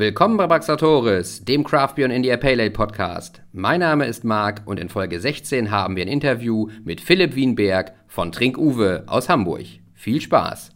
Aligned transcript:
Willkommen 0.00 0.38
bei 0.38 0.46
Braxatoris, 0.46 1.44
dem 1.44 1.62
Craft 1.62 1.96
Beer 1.96 2.08
India 2.08 2.38
Pale 2.38 2.62
Ale 2.62 2.70
Podcast. 2.70 3.42
Mein 3.52 3.80
Name 3.80 4.06
ist 4.06 4.24
Marc 4.24 4.62
und 4.64 4.80
in 4.80 4.88
Folge 4.88 5.20
16 5.20 5.70
haben 5.70 5.94
wir 5.94 6.02
ein 6.02 6.08
Interview 6.08 6.68
mit 6.84 7.02
Philipp 7.02 7.34
Wienberg 7.34 7.92
von 8.08 8.32
Trink 8.32 8.56
Uwe 8.56 9.04
aus 9.06 9.28
Hamburg. 9.28 9.66
Viel 9.92 10.22
Spaß! 10.22 10.70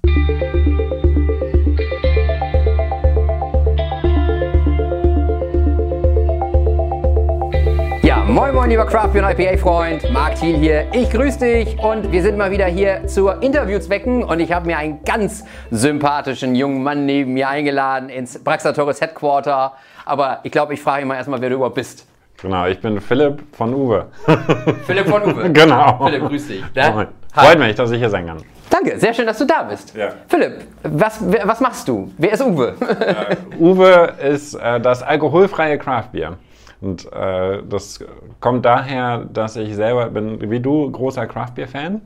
Moin 8.35 8.53
Moin 8.53 8.69
lieber 8.69 8.85
Craft 8.85 9.13
Beer 9.13 9.25
und 9.25 9.39
IPA 9.39 9.57
Freund, 9.59 10.13
Marc 10.13 10.35
Thiel 10.35 10.57
hier. 10.57 10.87
Ich 10.93 11.09
grüße 11.09 11.39
dich 11.39 11.79
und 11.79 12.11
wir 12.11 12.21
sind 12.21 12.37
mal 12.37 12.51
wieder 12.51 12.67
hier 12.67 13.07
zur 13.07 13.41
Interviewzwecken 13.41 14.25
und 14.25 14.41
ich 14.41 14.51
habe 14.51 14.67
mir 14.67 14.77
einen 14.77 15.05
ganz 15.05 15.45
sympathischen 15.71 16.57
jungen 16.57 16.83
Mann 16.83 17.07
neben 17.07 17.35
mir 17.35 17.49
eingeladen 17.49 18.09
ins 18.09 18.43
Braxatoris 18.43 19.01
Headquarter. 19.01 19.75
Aber 20.05 20.41
ich 20.43 20.51
glaube, 20.51 20.75
ich 20.75 20.83
frage 20.83 21.03
ihn 21.03 21.09
mal 21.09 21.15
erstmal, 21.15 21.41
wer 21.41 21.49
du 21.49 21.55
überhaupt 21.55 21.77
bist. 21.77 22.09
Genau, 22.43 22.67
ich 22.67 22.81
bin 22.81 23.01
Philipp 23.01 23.41
von 23.57 23.73
Uwe. 23.73 24.07
Philipp 24.85 25.07
von 25.07 25.23
Uwe. 25.23 25.51
genau. 25.53 26.05
Philipp, 26.05 26.27
grüß 26.27 26.49
dich. 26.49 26.65
Ne? 26.75 27.07
Freut 27.33 27.59
mich, 27.61 27.77
dass 27.77 27.93
ich 27.93 27.99
hier 27.99 28.11
sein 28.11 28.27
kann. 28.27 28.39
Danke, 28.69 28.99
sehr 28.99 29.15
schön, 29.15 29.27
dass 29.27 29.39
du 29.39 29.45
da 29.45 29.63
bist. 29.63 29.95
Ja. 29.95 30.09
Philipp, 30.27 30.65
was, 30.83 31.21
was 31.23 31.61
machst 31.61 31.87
du? 31.87 32.11
Wer 32.19 32.33
ist 32.33 32.43
Uwe? 32.43 32.75
Äh, 32.81 33.37
Uwe 33.61 34.15
ist 34.29 34.55
äh, 34.55 34.81
das 34.81 35.05
alkoholfreie 35.05 35.79
Craftbier. 35.79 36.37
Und 36.81 37.11
äh, 37.13 37.63
das 37.69 38.05
kommt 38.41 38.65
daher, 38.65 39.25
dass 39.33 39.57
ich 39.57 39.75
selber 39.75 40.09
bin, 40.11 40.51
wie 40.51 40.61
du, 40.61 40.91
großer 40.91 41.27
Craft-Bier-Fan. 41.27 42.03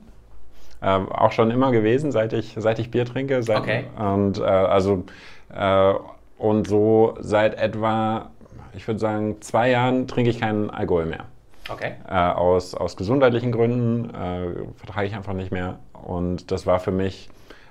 Äh, 0.81 0.87
auch 0.87 1.33
schon 1.33 1.51
immer 1.51 1.73
gewesen, 1.73 2.13
seit 2.13 2.33
ich, 2.33 2.55
seit 2.57 2.79
ich 2.79 2.91
Bier 2.91 3.05
trinke. 3.05 3.43
Seit, 3.43 3.59
okay. 3.59 3.85
Und, 3.99 4.39
äh, 4.39 4.45
also, 4.45 5.05
äh, 5.53 5.95
und 6.39 6.69
so 6.69 7.17
seit 7.21 7.59
etwa, 7.59 8.31
ich 8.75 8.87
würde 8.87 9.01
sagen, 9.01 9.41
zwei 9.41 9.71
Jahren 9.71 10.07
trinke 10.07 10.31
ich 10.31 10.41
keinen 10.41 10.71
Alkohol 10.71 11.07
mehr. 11.07 11.25
Okay. 11.69 11.95
Äh, 12.09 12.15
aus, 12.15 12.75
aus 12.75 12.97
gesundheitlichen 12.97 13.53
Gründen 13.53 14.11
äh, 14.11 14.55
vertrage 14.77 15.07
ich 15.07 15.15
einfach 15.15 15.35
nicht 15.35 15.51
mehr. 15.51 15.81
Und 15.93 16.51
das 16.51 16.67
war 16.67 16.79
für 16.79 16.93
mich 16.93 17.29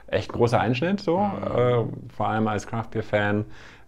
echt 0.08 0.32
großer 0.32 0.60
Einschnitt, 0.60 1.02
so, 1.02 1.20
mhm. 1.20 1.90
vor 2.16 2.28
allem 2.30 2.48
als 2.48 2.66
Craft-Bier-Fan 2.68 3.46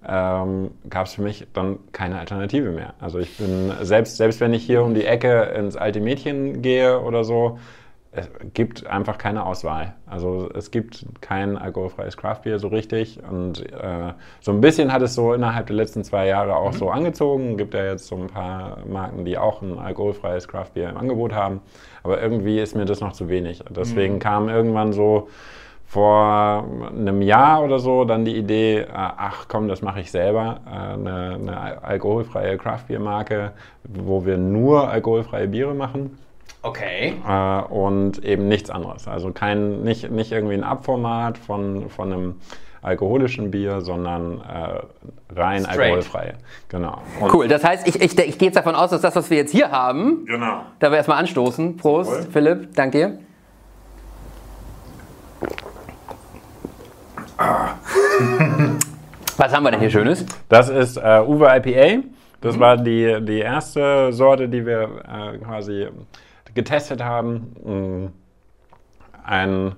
ähm, 0.08 0.72
gab 0.89 1.08
es 1.08 1.14
für 1.14 1.22
mich 1.22 1.47
dann 1.53 1.80
keine 1.92 2.19
Alternative 2.19 2.72
mehr. 2.72 2.94
Also 3.00 3.19
ich 3.19 3.38
bin, 3.38 3.72
selbst, 3.81 4.17
selbst 4.17 4.39
wenn 4.39 4.53
ich 4.53 4.66
hier 4.66 4.83
um 4.83 4.94
die 4.94 5.05
Ecke 5.05 5.42
ins 5.55 5.75
alte 5.75 6.00
Mädchen 6.00 6.61
gehe 6.61 7.02
oder 7.02 7.23
so, 7.23 7.59
es 8.11 8.27
gibt 8.55 8.88
einfach 8.88 9.20
keine 9.20 9.45
Auswahl. 9.45 9.94
Also 10.08 10.50
es 10.55 10.72
gibt 10.72 11.05
kein 11.22 11.58
alkoholfreies 11.58 12.17
Craftbier 12.17 12.58
so 12.58 12.70
richtig. 12.70 13.20
Und 13.30 13.72
äh, 13.72 14.14
so 14.39 14.52
ein 14.52 14.61
bisschen 14.61 14.92
hat 14.92 15.03
es 15.03 15.14
so 15.14 15.33
innerhalb 15.33 15.67
der 15.67 15.75
letzten 15.75 16.03
zwei 16.03 16.25
Jahre 16.27 16.55
auch 16.55 16.72
mhm. 16.72 16.77
so 16.77 16.89
angezogen. 16.89 17.58
Gibt 17.58 17.75
ja 17.75 17.86
jetzt 17.86 18.08
so 18.08 18.16
ein 18.16 18.27
paar 18.27 18.80
Marken, 18.88 19.25
die 19.25 19.38
auch 19.38 19.61
ein 19.61 19.77
alkoholfreies 19.77 20.47
Craftbier 20.47 20.89
im 20.89 20.97
Angebot 20.97 21.33
haben. 21.33 21.61
Aber 22.02 22.20
irgendwie 22.20 22.59
ist 22.59 22.75
mir 22.75 22.86
das 22.86 23.00
noch 23.00 23.14
zu 23.14 23.30
wenig. 23.30 23.64
Deswegen 23.70 24.16
mhm. 24.16 24.20
kam 24.20 24.50
irgendwann 24.50 24.92
so 24.92 25.27
vor 25.90 26.68
einem 26.95 27.23
Jahr 27.23 27.64
oder 27.64 27.80
so 27.80 28.06
dann 28.06 28.23
die 28.23 28.38
Idee, 28.38 28.82
äh, 28.82 28.86
ach 28.94 29.48
komm, 29.48 29.68
das 29.68 29.82
mache 29.82 30.02
ich 30.02 30.12
selber, 30.12 30.59
äh, 30.68 30.94
eine, 30.94 31.34
eine 31.34 31.84
alkoholfreie 31.84 32.59
Craft-Bier-Marke, 32.59 33.54
wo 33.86 34.23
wir 34.23 34.38
nur 34.38 34.88
alkoholfreie 34.88 35.48
Biere 35.48 35.73
machen. 35.73 36.20
Okay. 36.62 37.16
Äh, 37.28 37.62
und 37.73 38.23
eben 38.23 38.48
nichts 38.48 38.70
anderes. 38.70 39.08
Also 39.08 39.32
kein, 39.32 39.82
nicht, 39.82 40.12
nicht 40.12 40.32
irgendwie 40.32 40.54
ein 40.54 40.64
Abformat 40.64 41.40
von, 41.40 41.90
von 41.90 42.14
einem 42.14 42.36
alkoholischen 42.84 43.50
Bier, 43.50 43.82
sondern 43.82 44.42
äh, 44.42 45.34
rein 45.36 45.64
Straight. 45.64 45.80
alkoholfrei. 45.80 46.34
Genau. 46.67 47.02
Und 47.20 47.34
cool, 47.34 47.48
das 47.48 47.64
heißt, 47.64 47.88
ich, 47.88 47.95
ich, 47.95 48.16
ich 48.16 48.38
gehe 48.38 48.50
jetzt 48.50 48.56
davon 48.56 48.76
aus, 48.76 48.92
dass 48.92 49.02
das, 49.02 49.16
was 49.16 49.32
wir 49.32 49.38
jetzt 49.38 49.52
hier 49.52 49.72
haben, 49.72 50.28
genau. 50.28 50.62
da 50.78 50.92
wir 50.92 50.98
erstmal 50.98 51.17
anstoßen. 51.17 51.78
Prost, 51.78 52.12
cool. 52.12 52.28
Philipp, 52.32 52.76
danke 52.76 52.98
dir. 53.00 53.20
Was 59.37 59.54
haben 59.54 59.64
wir 59.64 59.71
denn 59.71 59.80
hier 59.80 59.89
Schönes? 59.89 60.26
Das 60.49 60.70
ist 60.70 60.98
äh, 60.98 61.21
Uwe 61.26 61.48
IPA. 61.58 62.04
Das 62.42 62.55
mhm. 62.55 62.60
war 62.60 62.77
die, 62.77 63.20
die 63.21 63.39
erste 63.39 64.11
Sorte, 64.11 64.49
die 64.49 64.65
wir 64.65 65.04
äh, 65.08 65.37
quasi 65.37 65.88
getestet 66.54 67.04
haben. 67.04 67.55
Mm, 67.64 68.08
ein 69.23 69.76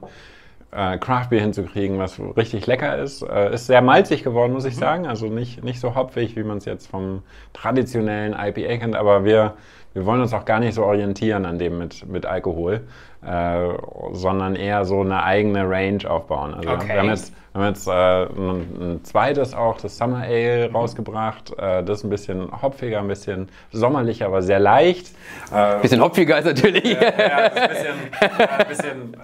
äh, 0.72 0.98
Craftbier 0.98 1.42
hinzukriegen, 1.42 2.00
was 2.00 2.20
richtig 2.38 2.68
lecker 2.68 2.98
ist. 2.98 3.22
Äh, 3.22 3.54
ist 3.54 3.68
sehr 3.68 3.82
malzig 3.82 4.24
geworden, 4.24 4.54
muss 4.54 4.66
ich 4.66 4.76
mhm. 4.76 4.80
sagen. 4.80 5.08
Also 5.08 5.28
nicht, 5.28 5.64
nicht 5.64 5.80
so 5.80 5.96
hopfig, 5.96 6.36
wie 6.36 6.44
man 6.44 6.58
es 6.58 6.66
jetzt 6.66 6.88
vom 6.88 7.24
traditionellen 7.54 8.34
IPA 8.34 8.78
kennt, 8.78 8.96
aber 8.96 9.24
wir 9.26 9.54
wir 9.94 10.06
wollen 10.06 10.22
uns 10.22 10.34
auch 10.34 10.46
gar 10.46 10.60
nicht 10.60 10.74
so 10.74 10.86
orientieren 10.86 11.46
an 11.46 11.60
dem 11.60 11.78
mit, 11.78 12.08
mit 12.08 12.26
Alkohol, 12.26 12.82
äh, 13.26 13.68
sondern 14.14 14.56
eher 14.56 14.86
so 14.86 15.02
eine 15.02 15.24
eigene 15.24 15.70
Range 15.70 16.10
aufbauen. 16.10 16.54
Also 16.54 16.70
okay. 16.70 16.88
wir 16.88 17.00
haben 17.00 17.10
jetzt, 17.10 17.34
wir 17.54 17.62
haben 17.62 17.68
jetzt 17.68 17.88
äh, 17.88 17.92
ein, 17.92 18.94
ein, 18.94 19.04
zweites 19.04 19.54
auch, 19.54 19.82
das 19.82 19.98
Summer 19.98 20.24
Ale, 20.24 20.70
mhm. 20.70 20.76
rausgebracht. 20.76 21.52
Äh, 21.58 21.84
das 21.84 22.00
ist 22.00 22.04
ein 22.06 22.10
bisschen 22.10 22.62
hopfiger, 22.62 23.00
ein 23.00 23.08
bisschen 23.10 23.50
sommerlicher, 23.74 24.28
aber 24.28 24.42
sehr 24.42 24.60
leicht. 24.60 25.12
Ein 25.52 25.82
bisschen 25.82 26.02
hopfiger 26.02 26.40
ist 26.40 26.46
natürlich. 26.46 26.86
ja, 26.86 27.02
ja, 27.02 27.38
ein 27.52 27.70
bisschen, 27.70 27.96
ein 28.58 28.68
bisschen 28.68 29.18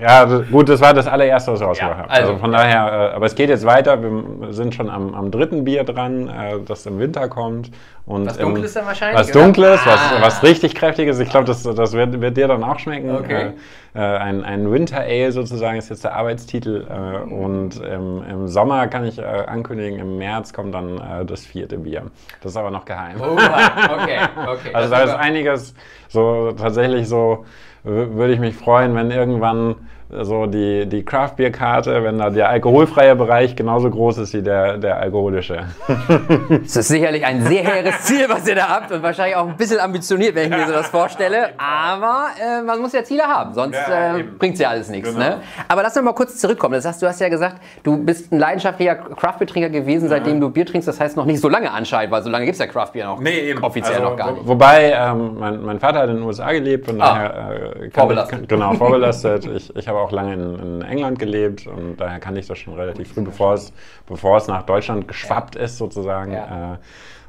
ja, 0.00 0.24
gut, 0.50 0.68
das 0.68 0.80
war 0.80 0.94
das 0.94 1.06
allererste, 1.06 1.52
was 1.52 1.60
wir 1.60 1.66
rausgebracht 1.66 1.96
ja, 1.96 2.02
haben. 2.02 2.10
Also, 2.10 2.28
also, 2.28 2.40
von 2.40 2.52
daher, 2.52 3.10
äh, 3.12 3.14
aber 3.14 3.26
es 3.26 3.34
geht 3.34 3.48
jetzt 3.48 3.64
weiter. 3.64 4.02
Wir 4.02 4.52
sind 4.52 4.74
schon 4.74 4.90
am, 4.90 5.14
am 5.14 5.30
dritten 5.30 5.64
Bier 5.64 5.84
dran, 5.84 6.28
äh, 6.28 6.60
das 6.66 6.86
im 6.86 6.98
Winter 6.98 7.28
kommt. 7.28 7.70
Und 8.06 8.26
was 8.26 8.38
Dunkles 8.38 8.72
dann 8.74 8.86
wahrscheinlich? 8.86 9.20
Was 9.20 9.30
Dunkles, 9.30 9.80
ah. 9.84 9.90
was, 9.90 10.22
was 10.22 10.42
richtig 10.42 10.74
Kräftiges. 10.74 11.20
Ich 11.20 11.30
glaube, 11.30 11.46
das, 11.46 11.62
das 11.62 11.92
wird, 11.92 12.20
wird, 12.20 12.36
dir 12.36 12.48
dann 12.48 12.64
auch 12.64 12.78
schmecken. 12.78 13.14
Okay. 13.14 13.42
Äh, 13.42 13.52
äh, 13.94 14.00
ein, 14.00 14.44
ein 14.44 14.70
Winter 14.70 15.00
Ale 15.00 15.32
sozusagen 15.32 15.78
ist 15.78 15.90
jetzt 15.90 16.04
der 16.04 16.14
Arbeitstitel. 16.14 16.86
Äh, 16.88 17.32
und 17.32 17.80
im, 17.80 18.22
im, 18.28 18.48
Sommer 18.48 18.86
kann 18.88 19.04
ich 19.04 19.18
äh, 19.18 19.22
ankündigen, 19.22 19.98
im 19.98 20.18
März 20.18 20.52
kommt 20.52 20.74
dann 20.74 21.00
das 21.26 21.46
vierte 21.46 21.78
Bier. 21.78 22.10
Das 22.42 22.52
ist 22.52 22.56
aber 22.56 22.70
noch 22.70 22.84
geheim. 22.84 23.20
Oh, 23.20 23.32
okay, 23.32 24.18
okay. 24.46 24.70
Also 24.74 24.90
da 24.90 25.02
ist 25.02 25.14
einiges 25.14 25.74
so 26.08 26.52
tatsächlich 26.52 27.08
so 27.08 27.44
würde 27.84 28.32
ich 28.32 28.40
mich 28.40 28.56
freuen, 28.56 28.94
wenn 28.94 29.10
irgendwann 29.10 29.76
so 30.10 30.46
die, 30.46 30.86
die 30.86 31.04
Craft-Bier-Karte, 31.04 32.02
wenn 32.02 32.18
da 32.18 32.30
der 32.30 32.48
alkoholfreie 32.48 33.14
Bereich 33.14 33.54
genauso 33.54 33.90
groß 33.90 34.18
ist 34.18 34.34
wie 34.34 34.42
der, 34.42 34.78
der 34.78 34.98
alkoholische. 34.98 35.64
Das 36.50 36.76
ist 36.76 36.88
sicherlich 36.88 37.24
ein 37.24 37.42
sehr 37.42 37.62
hehres 37.62 38.02
Ziel, 38.02 38.26
was 38.28 38.46
ihr 38.46 38.54
da 38.54 38.68
habt 38.68 38.92
und 38.92 39.02
wahrscheinlich 39.02 39.36
auch 39.36 39.48
ein 39.48 39.56
bisschen 39.56 39.78
ambitioniert, 39.78 40.34
wenn 40.34 40.50
ich 40.50 40.56
mir 40.56 40.66
so 40.66 40.72
das 40.72 40.88
vorstelle. 40.88 41.50
Aber 41.58 42.26
äh, 42.40 42.62
man 42.62 42.80
muss 42.80 42.92
ja 42.92 43.02
Ziele 43.04 43.24
haben, 43.24 43.54
sonst 43.54 43.76
ja, 43.76 44.16
äh, 44.16 44.22
bringt 44.22 44.54
es 44.54 44.60
ja 44.60 44.68
alles 44.68 44.88
nichts. 44.88 45.08
Genau. 45.08 45.20
Ne? 45.20 45.40
Aber 45.68 45.82
lass 45.82 45.96
uns 45.96 46.04
mal 46.04 46.12
kurz 46.12 46.36
zurückkommen. 46.38 46.74
Das 46.74 46.84
heißt, 46.84 47.02
du 47.02 47.06
hast 47.06 47.20
ja 47.20 47.28
gesagt, 47.28 47.56
du 47.82 47.96
bist 48.04 48.32
ein 48.32 48.38
leidenschaftlicher 48.38 48.96
Craft-Bier-Trinker 48.96 49.70
gewesen, 49.70 50.08
seitdem 50.08 50.34
ja. 50.34 50.40
du 50.40 50.50
Bier 50.50 50.66
trinkst. 50.66 50.88
Das 50.88 51.00
heißt 51.00 51.16
noch 51.16 51.26
nicht 51.26 51.40
so 51.40 51.48
lange 51.48 51.70
anscheinend, 51.70 52.12
weil 52.12 52.22
so 52.22 52.30
lange 52.30 52.44
gibt 52.44 52.54
es 52.54 52.60
ja 52.60 52.66
Craft-Bier 52.66 53.06
noch 53.06 53.20
nee, 53.20 53.54
offiziell 53.60 53.96
also, 53.96 54.10
noch 54.10 54.16
gar 54.16 54.32
nicht. 54.32 54.46
Wobei, 54.46 54.92
ähm, 54.92 55.36
mein, 55.38 55.62
mein, 55.62 55.80
Vater 55.80 56.00
hat 56.00 56.10
in 56.10 56.16
den 56.16 56.24
USA 56.24 56.52
gelebt, 56.52 56.86
von 56.86 57.00
ah, 57.00 57.14
daher 57.14 57.76
äh, 57.76 57.90
vorbelastet. 57.90 58.42
Ich, 58.42 58.48
genau, 58.48 58.72
vorbelastet. 58.74 59.46
ich 59.46 59.70
ich 59.80 59.88
habe 59.88 59.98
auch 60.00 60.12
lange 60.12 60.34
in, 60.34 60.58
in, 60.58 60.82
England 60.82 61.18
gelebt 61.18 61.66
und 61.66 61.96
daher 61.96 62.18
kann 62.18 62.36
ich 62.36 62.46
das 62.46 62.58
schon 62.58 62.74
relativ 62.74 63.12
früh, 63.12 63.22
bevor 63.22 63.54
es, 63.54 63.72
bevor 64.06 64.36
es 64.36 64.48
nach 64.48 64.62
Deutschland 64.62 65.08
geschwappt 65.08 65.54
ja. 65.54 65.62
ist 65.62 65.78
sozusagen 65.78 66.32
ja. 66.32 66.74
äh, 66.74 66.76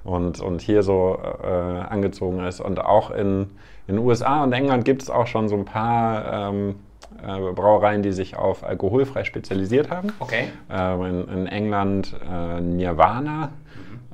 und, 0.04 0.40
und 0.40 0.62
hier 0.62 0.84
so 0.84 1.20
äh, 1.44 1.48
angezogen 1.48 2.44
ist. 2.46 2.60
Und 2.60 2.84
auch 2.84 3.12
in 3.12 3.52
den 3.88 4.00
USA 4.00 4.44
und 4.44 4.54
England 4.54 4.86
gibt 4.86 5.04
es 5.04 5.10
auch 5.10 5.28
schon 5.28 5.48
so 5.48 5.56
ein 5.56 5.66
paar 5.66 6.50
ähm, 6.50 6.76
äh, 7.22 7.52
Brauereien, 7.54 8.02
die 8.02 8.12
sich 8.12 8.36
auf 8.36 8.64
alkoholfrei 8.64 9.24
spezialisiert 9.24 9.90
haben. 9.90 10.12
Okay. 10.20 10.48
Ähm, 10.70 11.02
in, 11.04 11.28
in, 11.28 11.48
England 11.48 12.16
äh, 12.28 12.62
Nirvana. 12.62 13.50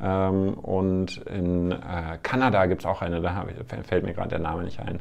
Ähm, 0.02 0.54
und 0.56 1.18
in 1.26 1.72
äh, 1.72 2.18
Kanada 2.22 2.66
gibt 2.66 2.82
es 2.82 2.86
auch 2.86 3.02
eine, 3.02 3.22
da 3.22 3.46
ich, 3.50 3.88
fällt 3.88 4.06
mir 4.06 4.14
gerade 4.14 4.30
der 4.30 4.40
Name 4.40 4.64
nicht 4.64 4.80
ein. 4.80 5.00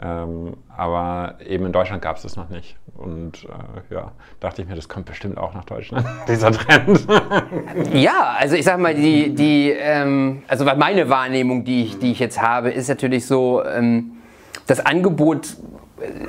Ähm, 0.00 0.56
aber 0.76 1.36
eben 1.44 1.66
in 1.66 1.72
Deutschland 1.72 2.02
gab 2.02 2.16
es 2.16 2.22
das 2.22 2.36
noch 2.36 2.50
nicht. 2.50 2.76
Und 2.96 3.44
äh, 3.44 3.94
ja, 3.94 4.12
dachte 4.38 4.62
ich 4.62 4.68
mir, 4.68 4.76
das 4.76 4.88
kommt 4.88 5.06
bestimmt 5.06 5.38
auch 5.38 5.54
nach 5.54 5.64
Deutschland, 5.64 6.06
dieser 6.28 6.52
Trend. 6.52 7.06
ja, 7.92 8.36
also 8.38 8.54
ich 8.54 8.64
sag 8.64 8.78
mal, 8.78 8.94
die, 8.94 9.34
die 9.34 9.70
ähm, 9.70 10.42
also 10.46 10.64
meine 10.64 11.08
Wahrnehmung, 11.08 11.64
die 11.64 11.82
ich, 11.82 11.98
die 11.98 12.12
ich 12.12 12.20
jetzt 12.20 12.40
habe, 12.40 12.70
ist 12.70 12.88
natürlich 12.88 13.26
so, 13.26 13.64
ähm, 13.64 14.12
das 14.68 14.84
Angebot 14.84 15.56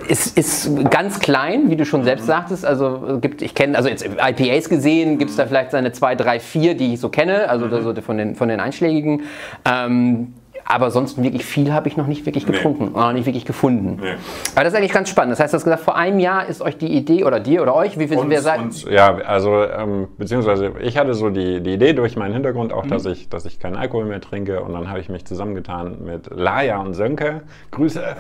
ist, 0.08 0.38
ist 0.38 0.90
ganz 0.90 1.20
klein, 1.20 1.70
wie 1.70 1.76
du 1.76 1.86
schon 1.86 2.04
selbst 2.04 2.26
sagtest. 2.26 2.66
Also 2.66 3.20
gibt, 3.22 3.42
ich 3.42 3.54
kenne, 3.54 3.78
also 3.78 3.90
jetzt 3.90 4.04
IPAs 4.04 4.70
gesehen, 4.70 5.18
gibt 5.18 5.32
es 5.32 5.38
da 5.38 5.46
vielleicht 5.46 5.72
seine 5.72 5.92
zwei, 5.92 6.16
drei, 6.16 6.40
vier, 6.40 6.76
die 6.76 6.94
ich 6.94 7.00
so 7.00 7.10
kenne, 7.10 7.50
also, 7.50 7.66
also 7.66 7.94
von, 8.02 8.18
den, 8.18 8.36
von 8.36 8.50
den 8.50 8.60
einschlägigen. 8.60 9.24
Ähm, 9.66 10.34
aber 10.70 10.92
sonst 10.92 11.22
wirklich 11.22 11.44
viel 11.46 11.74
habe 11.74 11.88
ich 11.88 11.98
noch 11.98 12.06
nicht 12.06 12.28
wirklich 12.28 12.46
getrunken, 12.46 12.92
nee. 12.94 13.00
noch 13.00 13.12
nicht 13.12 13.26
wirklich 13.26 13.44
gefunden. 13.44 13.98
Nee. 14.00 14.14
Aber 14.54 14.64
das 14.64 14.74
ist 14.74 14.78
eigentlich 14.78 14.94
ganz 14.94 15.10
spannend. 15.10 15.32
Das 15.32 15.40
heißt, 15.40 15.52
du 15.52 15.56
hast 15.56 15.64
gesagt, 15.64 15.82
vor 15.82 15.96
einem 15.96 16.20
Jahr 16.20 16.46
ist 16.46 16.62
euch 16.62 16.78
die 16.78 16.96
Idee 16.96 17.24
oder 17.24 17.40
dir 17.40 17.64
oder 17.64 17.74
euch, 17.76 17.98
wie 17.98 18.08
viel 18.08 18.20
sind 18.20 18.30
wir 18.30 18.42
sagen? 18.44 18.70
Ja, 18.88 19.16
also 19.16 19.64
ähm, 19.64 20.10
beziehungsweise 20.20 20.74
ich 20.80 20.96
hatte 20.96 21.16
so 21.16 21.32
die, 21.32 21.62
die 21.62 21.74
Idee 21.74 21.94
durch 21.94 22.16
meinen 22.16 22.34
Hintergrund 22.34 22.72
auch, 22.72 22.86
mhm. 22.86 22.90
dass 22.90 23.08
ich, 23.08 23.30
dass 23.30 23.46
ich 23.46 23.60
keinen 23.60 23.78
Alkohol 23.78 24.06
mehr 24.06 24.22
trinke 24.22 24.62
und 24.62 24.74
dann 24.74 24.90
habe 24.90 25.00
ich 25.00 25.10
mich 25.10 25.26
zusammengetan 25.26 26.04
mit 26.06 26.30
Laia 26.30 26.80
und 26.80 26.94
Sönke. 26.94 27.42
Grüße. 27.72 28.04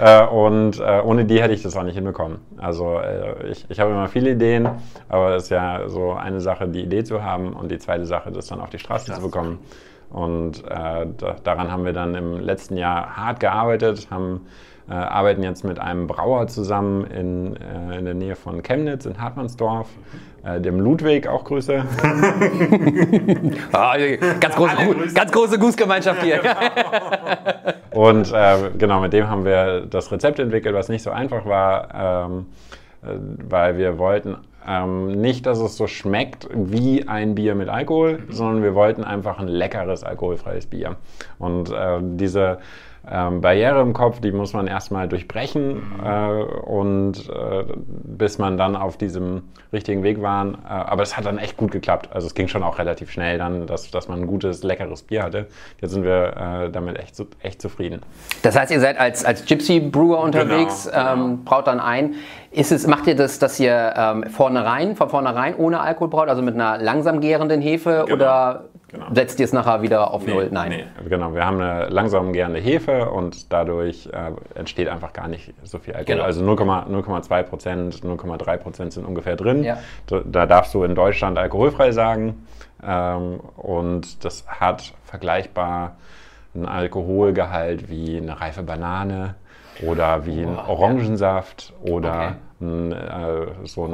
äh, 0.00 0.26
und 0.26 0.80
äh, 0.80 1.00
ohne 1.04 1.26
die 1.26 1.40
hätte 1.40 1.54
ich 1.54 1.62
das 1.62 1.76
auch 1.76 1.84
nicht 1.84 1.94
hinbekommen. 1.94 2.38
Also 2.56 2.98
äh, 2.98 3.50
ich, 3.52 3.64
ich 3.68 3.78
habe 3.78 3.92
immer 3.92 4.08
viele 4.08 4.32
Ideen, 4.32 4.68
aber 5.08 5.36
es 5.36 5.44
ist 5.44 5.50
ja 5.50 5.88
so 5.88 6.12
eine 6.12 6.40
Sache, 6.40 6.66
die 6.66 6.82
Idee 6.82 7.04
zu 7.04 7.22
haben 7.22 7.52
und 7.52 7.70
die 7.70 7.78
zweite 7.78 8.04
Sache, 8.04 8.32
das 8.32 8.48
dann 8.48 8.60
auf 8.60 8.70
die 8.70 8.80
Straße 8.80 9.06
Krass. 9.06 9.20
zu 9.20 9.22
bekommen. 9.24 9.60
Und 10.10 10.64
äh, 10.64 11.06
da, 11.16 11.36
daran 11.42 11.70
haben 11.70 11.84
wir 11.84 11.92
dann 11.92 12.14
im 12.14 12.40
letzten 12.40 12.76
Jahr 12.76 13.16
hart 13.16 13.40
gearbeitet, 13.40 14.08
haben 14.10 14.46
äh, 14.88 14.94
arbeiten 14.94 15.42
jetzt 15.42 15.64
mit 15.64 15.80
einem 15.80 16.06
Brauer 16.06 16.46
zusammen 16.46 17.04
in, 17.06 17.56
äh, 17.56 17.98
in 17.98 18.04
der 18.04 18.14
Nähe 18.14 18.36
von 18.36 18.62
Chemnitz 18.62 19.04
in 19.04 19.20
Hartmannsdorf, 19.20 19.88
äh, 20.44 20.60
dem 20.60 20.78
Ludwig, 20.78 21.26
auch 21.26 21.42
Grüße. 21.44 21.82
ah, 23.72 23.96
ganz, 24.38 24.54
große, 24.54 24.76
ganz 25.12 25.32
große 25.32 25.58
Gußgemeinschaft 25.58 26.22
hier. 26.22 26.40
Und 27.90 28.32
äh, 28.32 28.70
genau, 28.78 29.00
mit 29.00 29.12
dem 29.12 29.28
haben 29.28 29.44
wir 29.44 29.86
das 29.86 30.12
Rezept 30.12 30.38
entwickelt, 30.38 30.74
was 30.74 30.88
nicht 30.88 31.02
so 31.02 31.10
einfach 31.10 31.46
war, 31.46 32.26
ähm, 32.26 32.46
äh, 33.02 33.18
weil 33.48 33.78
wir 33.78 33.98
wollten 33.98 34.36
ähm, 34.66 35.20
nicht, 35.20 35.46
dass 35.46 35.58
es 35.58 35.76
so 35.76 35.86
schmeckt 35.86 36.48
wie 36.52 37.06
ein 37.06 37.34
Bier 37.34 37.54
mit 37.54 37.68
Alkohol, 37.68 38.24
sondern 38.28 38.62
wir 38.62 38.74
wollten 38.74 39.04
einfach 39.04 39.38
ein 39.38 39.48
leckeres 39.48 40.04
alkoholfreies 40.04 40.66
Bier. 40.66 40.96
Und 41.38 41.70
äh, 41.70 41.98
diese 42.00 42.58
ähm, 43.08 43.40
Barriere 43.40 43.80
im 43.82 43.92
Kopf, 43.92 44.20
die 44.20 44.32
muss 44.32 44.52
man 44.52 44.66
erstmal 44.66 45.08
durchbrechen 45.08 45.80
äh, 46.04 46.42
und 46.42 47.28
äh, 47.28 47.64
bis 47.86 48.38
man 48.38 48.56
dann 48.56 48.74
auf 48.74 48.96
diesem 48.96 49.44
richtigen 49.72 50.02
Weg 50.02 50.20
war. 50.22 50.46
Äh, 50.46 50.54
aber 50.66 51.04
es 51.04 51.16
hat 51.16 51.24
dann 51.24 51.38
echt 51.38 51.56
gut 51.56 51.70
geklappt. 51.70 52.08
Also 52.12 52.26
es 52.26 52.34
ging 52.34 52.48
schon 52.48 52.64
auch 52.64 52.78
relativ 52.78 53.12
schnell 53.12 53.38
dann, 53.38 53.66
dass, 53.66 53.90
dass 53.92 54.08
man 54.08 54.22
ein 54.22 54.26
gutes, 54.26 54.64
leckeres 54.64 55.02
Bier 55.02 55.22
hatte. 55.22 55.46
Jetzt 55.80 55.92
sind 55.92 56.02
wir 56.02 56.66
äh, 56.66 56.70
damit 56.70 56.98
echt, 56.98 57.14
echt 57.42 57.62
zufrieden. 57.62 58.02
Das 58.42 58.58
heißt, 58.58 58.72
ihr 58.72 58.80
seid 58.80 58.98
als, 58.98 59.24
als 59.24 59.44
Gypsy 59.44 59.78
Brewer 59.78 60.18
unterwegs, 60.18 60.86
genau, 60.90 61.14
genau. 61.14 61.26
Ähm, 61.26 61.44
braut 61.44 61.68
dann 61.68 61.78
ein. 61.78 62.14
Ist 62.50 62.72
es, 62.72 62.86
macht 62.86 63.06
ihr 63.06 63.16
das, 63.16 63.38
dass 63.38 63.58
ihr 63.60 63.94
ähm, 63.96 64.24
vornherein, 64.30 64.96
von 64.96 65.08
vornherein 65.08 65.56
ohne 65.56 65.80
Alkohol 65.80 66.08
braut, 66.08 66.28
also 66.28 66.42
mit 66.42 66.54
einer 66.54 66.78
langsam 66.78 67.20
gärenden 67.20 67.60
Hefe 67.60 68.04
genau. 68.06 68.14
oder 68.14 68.64
Genau. 68.88 69.06
Setzt 69.12 69.40
ihr 69.40 69.44
es 69.44 69.52
nachher 69.52 69.82
wieder 69.82 70.12
auf 70.12 70.24
nee, 70.24 70.32
Null? 70.32 70.48
Nein. 70.52 70.70
Nee. 70.70 71.08
Genau, 71.08 71.34
wir 71.34 71.44
haben 71.44 71.60
eine 71.60 71.88
langsam 71.88 72.32
gärende 72.32 72.60
Hefe 72.60 73.10
und 73.10 73.52
dadurch 73.52 74.08
äh, 74.12 74.30
entsteht 74.58 74.88
einfach 74.88 75.12
gar 75.12 75.26
nicht 75.26 75.52
so 75.64 75.78
viel 75.78 75.94
Alkohol. 75.94 76.16
Genau. 76.16 76.24
Also 76.24 76.44
0,2 76.44 77.42
Prozent, 77.42 77.96
0,3 77.96 78.56
Prozent 78.58 78.92
sind 78.92 79.04
ungefähr 79.04 79.34
drin. 79.34 79.64
Ja. 79.64 79.78
Da, 80.06 80.20
da, 80.24 80.46
darfst 80.46 80.72
du 80.72 80.84
in 80.84 80.94
Deutschland 80.94 81.36
alkoholfrei 81.36 81.90
sagen. 81.90 82.46
Ähm, 82.86 83.40
und 83.56 84.24
das 84.24 84.46
hat 84.46 84.94
vergleichbar 85.04 85.96
einen 86.54 86.66
Alkoholgehalt 86.66 87.90
wie 87.90 88.16
eine 88.16 88.40
reife 88.40 88.62
Banane 88.62 89.34
oder 89.82 90.26
wie 90.26 90.44
oh, 90.44 90.48
ein 90.48 90.56
Orangensaft 90.56 91.72
ja. 91.84 91.92
oder 91.92 92.36
okay. 92.60 92.66
ein, 92.66 92.92
äh, 92.92 93.46
so 93.64 93.84
ein 93.84 93.92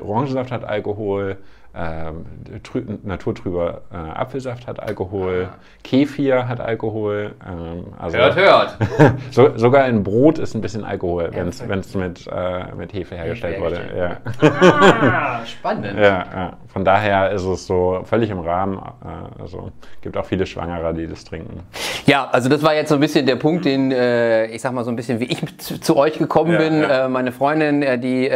Orangensaft, 0.00 0.52
hat 0.52 0.64
Alkohol 0.64 1.38
naturtrüber 1.72 3.82
äh, 3.92 3.96
Apfelsaft 3.96 4.66
hat 4.66 4.80
Alkohol, 4.80 5.50
ah. 5.50 5.54
Kefir 5.84 6.48
hat 6.48 6.58
Alkohol. 6.60 7.36
Ähm, 7.48 7.84
also 7.96 8.18
hört, 8.18 8.34
hört! 8.36 8.76
so, 9.30 9.56
sogar 9.56 9.86
in 9.86 10.02
Brot 10.02 10.40
ist 10.40 10.54
ein 10.54 10.62
bisschen 10.62 10.84
Alkohol, 10.84 11.30
wenn 11.32 11.46
es 11.48 11.94
mit, 11.94 12.26
äh, 12.26 12.74
mit 12.76 12.92
Hefe 12.92 13.14
hergestellt 13.14 13.56
Hefe 13.56 13.64
wurde. 13.64 13.80
Ja. 13.96 14.16
Ah, 14.40 15.40
spannend. 15.46 15.96
Ja, 15.96 16.02
ja, 16.02 16.52
Von 16.68 16.84
daher 16.84 17.30
ist 17.30 17.44
es 17.44 17.68
so 17.68 18.00
völlig 18.04 18.30
im 18.30 18.40
Rahmen. 18.40 18.78
Äh, 18.78 19.40
also 19.40 19.70
gibt 20.00 20.16
auch 20.16 20.26
viele 20.26 20.46
Schwangere, 20.46 20.92
die 20.92 21.06
das 21.06 21.22
trinken. 21.24 21.60
Ja, 22.06 22.28
also 22.32 22.48
das 22.48 22.64
war 22.64 22.74
jetzt 22.74 22.88
so 22.88 22.96
ein 22.96 23.00
bisschen 23.00 23.26
der 23.26 23.36
Punkt, 23.36 23.64
den 23.64 23.92
äh, 23.92 24.46
ich 24.46 24.60
sag 24.60 24.72
mal 24.72 24.82
so 24.82 24.90
ein 24.90 24.96
bisschen, 24.96 25.20
wie 25.20 25.26
ich 25.26 25.58
zu, 25.58 25.80
zu 25.80 25.96
euch 25.96 26.18
gekommen 26.18 26.50
ja, 26.52 26.58
bin. 26.58 26.82
Ja. 26.82 27.04
Äh, 27.04 27.08
meine 27.08 27.30
Freundin, 27.30 27.82
äh, 27.82 27.96
die 27.96 28.28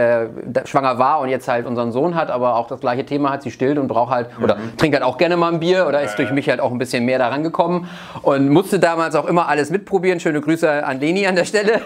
schwanger 0.67 0.99
war 0.99 1.21
und 1.21 1.29
jetzt 1.29 1.49
halt 1.49 1.67
unseren 1.67 1.91
Sohn 1.91 2.15
hat, 2.15 2.31
aber 2.31 2.57
auch 2.57 2.69
das 2.69 2.81
gleiche 2.81 3.05
Thema 3.05 3.24
Thema 3.25 3.33
hat, 3.33 3.43
sie 3.43 3.51
stillt 3.51 3.79
und 3.79 3.89
braucht 3.89 4.13
halt, 4.13 4.29
oder 4.43 4.57
mhm. 4.57 4.77
trinkt 4.77 4.97
halt 4.97 5.05
auch 5.05 5.19
gerne 5.19 5.37
mal 5.37 5.53
ein 5.53 5.61
Bier 5.61 5.87
oder 5.89 6.03
ist 6.03 6.17
durch 6.17 6.31
mich 6.31 6.49
halt 6.49 6.61
auch 6.61 6.71
ein 6.71 6.79
bisschen 6.79 7.05
mehr 7.05 7.19
daran 7.19 7.43
gekommen 7.43 7.89
und 8.23 8.51
musste 8.51 8.79
damals 8.79 9.15
auch 9.15 9.27
immer 9.27 9.49
alles 9.49 9.71
mitprobieren. 9.71 10.21
Schöne 10.21 10.41
Grüße 10.41 10.85
an 10.85 11.01
Leni 11.01 11.27
an 11.27 11.37
der 11.37 11.45
Stelle 11.45 11.81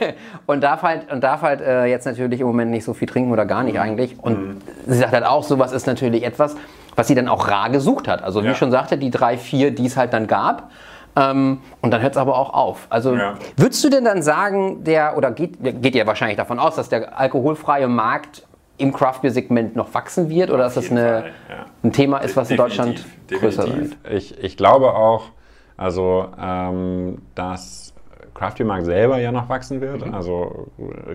und 0.46 0.62
darf 0.62 0.82
halt, 0.82 1.10
und 1.12 1.22
darf 1.22 1.42
halt 1.42 1.60
äh, 1.60 1.86
jetzt 1.86 2.06
natürlich 2.06 2.40
im 2.40 2.46
Moment 2.46 2.70
nicht 2.70 2.84
so 2.84 2.94
viel 2.94 3.08
trinken 3.08 3.32
oder 3.32 3.46
gar 3.46 3.62
nicht 3.62 3.74
mhm. 3.74 3.80
eigentlich. 3.80 4.16
Und 4.20 4.38
mhm. 4.38 4.56
sie 4.86 4.98
sagt 4.98 5.12
halt 5.12 5.24
auch, 5.24 5.44
sowas 5.44 5.72
ist 5.72 5.86
natürlich 5.86 6.24
etwas, 6.24 6.56
was 6.96 7.06
sie 7.06 7.14
dann 7.14 7.28
auch 7.28 7.48
rar 7.48 7.70
gesucht 7.70 8.08
hat. 8.08 8.22
Also 8.22 8.42
wie 8.42 8.46
ja. 8.46 8.52
ich 8.52 8.58
schon 8.58 8.72
sagte, 8.72 8.98
die 8.98 9.10
drei, 9.10 9.36
vier, 9.36 9.70
die 9.70 9.86
es 9.86 9.96
halt 9.96 10.12
dann 10.12 10.26
gab. 10.26 10.70
Ähm, 11.16 11.60
und 11.80 11.90
dann 11.92 12.02
hört 12.02 12.12
es 12.12 12.18
aber 12.18 12.36
auch 12.36 12.52
auf. 12.52 12.86
Also 12.90 13.14
ja. 13.14 13.34
würdest 13.56 13.82
du 13.84 13.88
denn 13.88 14.04
dann 14.04 14.22
sagen, 14.22 14.84
der, 14.84 15.16
oder 15.16 15.30
geht, 15.30 15.82
geht 15.82 15.94
ja 15.94 16.06
wahrscheinlich 16.06 16.36
davon 16.36 16.58
aus, 16.58 16.76
dass 16.76 16.88
der 16.88 17.18
alkoholfreie 17.18 17.88
Markt 17.88 18.47
im 18.78 18.92
Craft 18.92 19.20
Beer 19.22 19.30
Segment 19.30 19.76
noch 19.76 19.92
wachsen 19.92 20.30
wird 20.30 20.50
oder 20.50 20.64
dass 20.64 20.74
das 20.74 20.90
eine, 20.90 21.00
Fall, 21.00 21.32
ja. 21.48 21.66
ein 21.82 21.92
Thema 21.92 22.18
ist, 22.18 22.36
was 22.36 22.48
definitiv, 22.48 22.76
in 22.76 22.86
Deutschland 22.86 23.40
größer 23.40 23.76
wird? 23.76 23.96
Ich, 24.10 24.42
ich 24.42 24.56
glaube 24.56 24.94
auch, 24.94 25.30
also 25.76 26.28
ähm, 26.40 27.18
dass 27.34 27.92
Craft 28.34 28.54
Beer 28.58 28.66
Markt 28.66 28.86
selber 28.86 29.18
ja 29.18 29.32
noch 29.32 29.48
wachsen 29.48 29.80
wird. 29.80 30.06
Mhm. 30.06 30.14
Also 30.14 30.68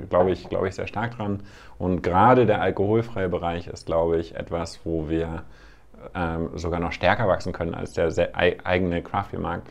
glaube 0.10 0.32
ich, 0.32 0.50
glaube 0.50 0.68
ich 0.68 0.76
sehr 0.76 0.88
stark 0.88 1.18
dran. 1.18 1.42
Und 1.78 2.04
gerade 2.04 2.46
der 2.46 2.62
alkoholfreie 2.62 3.30
Bereich 3.30 3.68
ist, 3.68 3.86
glaube 3.86 4.18
ich, 4.18 4.36
etwas, 4.36 4.82
wo 4.84 5.10
wir 5.10 5.44
ähm, 6.14 6.50
sogar 6.56 6.82
noch 6.82 6.92
stärker 6.92 7.28
wachsen 7.28 7.54
können 7.54 7.74
als 7.74 7.94
der 7.94 8.32
eigene 8.36 9.02
Craft 9.02 9.32
Beer 9.32 9.40
Markt 9.40 9.68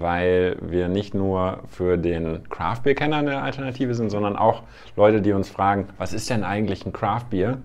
weil 0.00 0.56
wir 0.60 0.88
nicht 0.88 1.14
nur 1.14 1.60
für 1.68 1.96
den 1.96 2.48
Craft 2.48 2.80
Beer 2.84 2.94
Kenner 2.94 3.16
eine 3.16 3.42
Alternative 3.42 3.94
sind, 3.94 4.10
sondern 4.10 4.36
auch 4.36 4.62
Leute, 4.96 5.20
die 5.20 5.32
uns 5.32 5.48
fragen, 5.48 5.88
was 5.98 6.12
ist 6.12 6.30
denn 6.30 6.44
eigentlich 6.44 6.86
ein 6.86 6.92
Craft 6.92 7.26
Beer? 7.30 7.58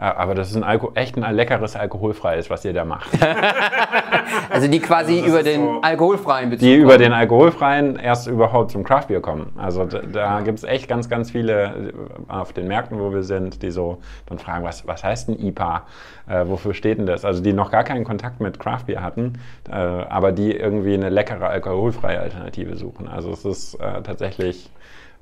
Äh, 0.00 0.04
aber 0.04 0.34
das 0.34 0.50
ist 0.50 0.56
ein 0.56 0.64
Alko 0.64 0.92
echt 0.94 1.16
ein 1.22 1.34
leckeres 1.34 1.76
alkoholfreies, 1.76 2.48
was 2.48 2.64
ihr 2.64 2.72
da 2.72 2.84
macht. 2.84 3.10
also 4.50 4.66
die 4.68 4.80
quasi 4.80 5.18
also 5.18 5.28
über 5.28 5.42
den 5.42 5.60
so 5.60 5.80
alkoholfreien 5.82 6.50
Bezug 6.50 6.60
Die 6.60 6.72
kommen. 6.72 6.82
über 6.84 6.98
den 6.98 7.12
alkoholfreien 7.12 7.96
erst 7.96 8.26
überhaupt 8.26 8.70
zum 8.70 8.82
Craftbier 8.82 9.20
kommen. 9.20 9.52
Also 9.56 9.84
da, 9.84 10.00
da 10.00 10.40
gibt 10.40 10.58
es 10.58 10.64
echt 10.64 10.88
ganz, 10.88 11.08
ganz 11.08 11.30
viele 11.30 11.62
äh, 11.62 11.92
auf 12.28 12.52
den 12.52 12.66
Märkten, 12.66 12.98
wo 12.98 13.12
wir 13.12 13.22
sind, 13.22 13.62
die 13.62 13.70
so 13.70 13.98
dann 14.26 14.38
fragen, 14.38 14.64
was, 14.64 14.86
was 14.86 15.04
heißt 15.04 15.28
ein 15.28 15.38
IPA? 15.38 15.82
Äh, 16.28 16.46
wofür 16.46 16.72
steht 16.72 16.98
denn 16.98 17.06
das? 17.06 17.24
Also 17.24 17.42
die 17.42 17.52
noch 17.52 17.70
gar 17.70 17.84
keinen 17.84 18.04
Kontakt 18.04 18.40
mit 18.40 18.58
Craftbier 18.58 19.02
hatten, 19.02 19.34
äh, 19.68 19.74
aber 19.74 20.32
die 20.32 20.52
irgendwie 20.52 20.94
eine 20.94 21.10
leckere 21.10 21.48
alkoholfreie 21.48 22.20
Alternative 22.20 22.76
suchen. 22.76 23.06
Also 23.08 23.30
es 23.32 23.44
ist 23.44 23.74
äh, 23.74 24.02
tatsächlich 24.02 24.70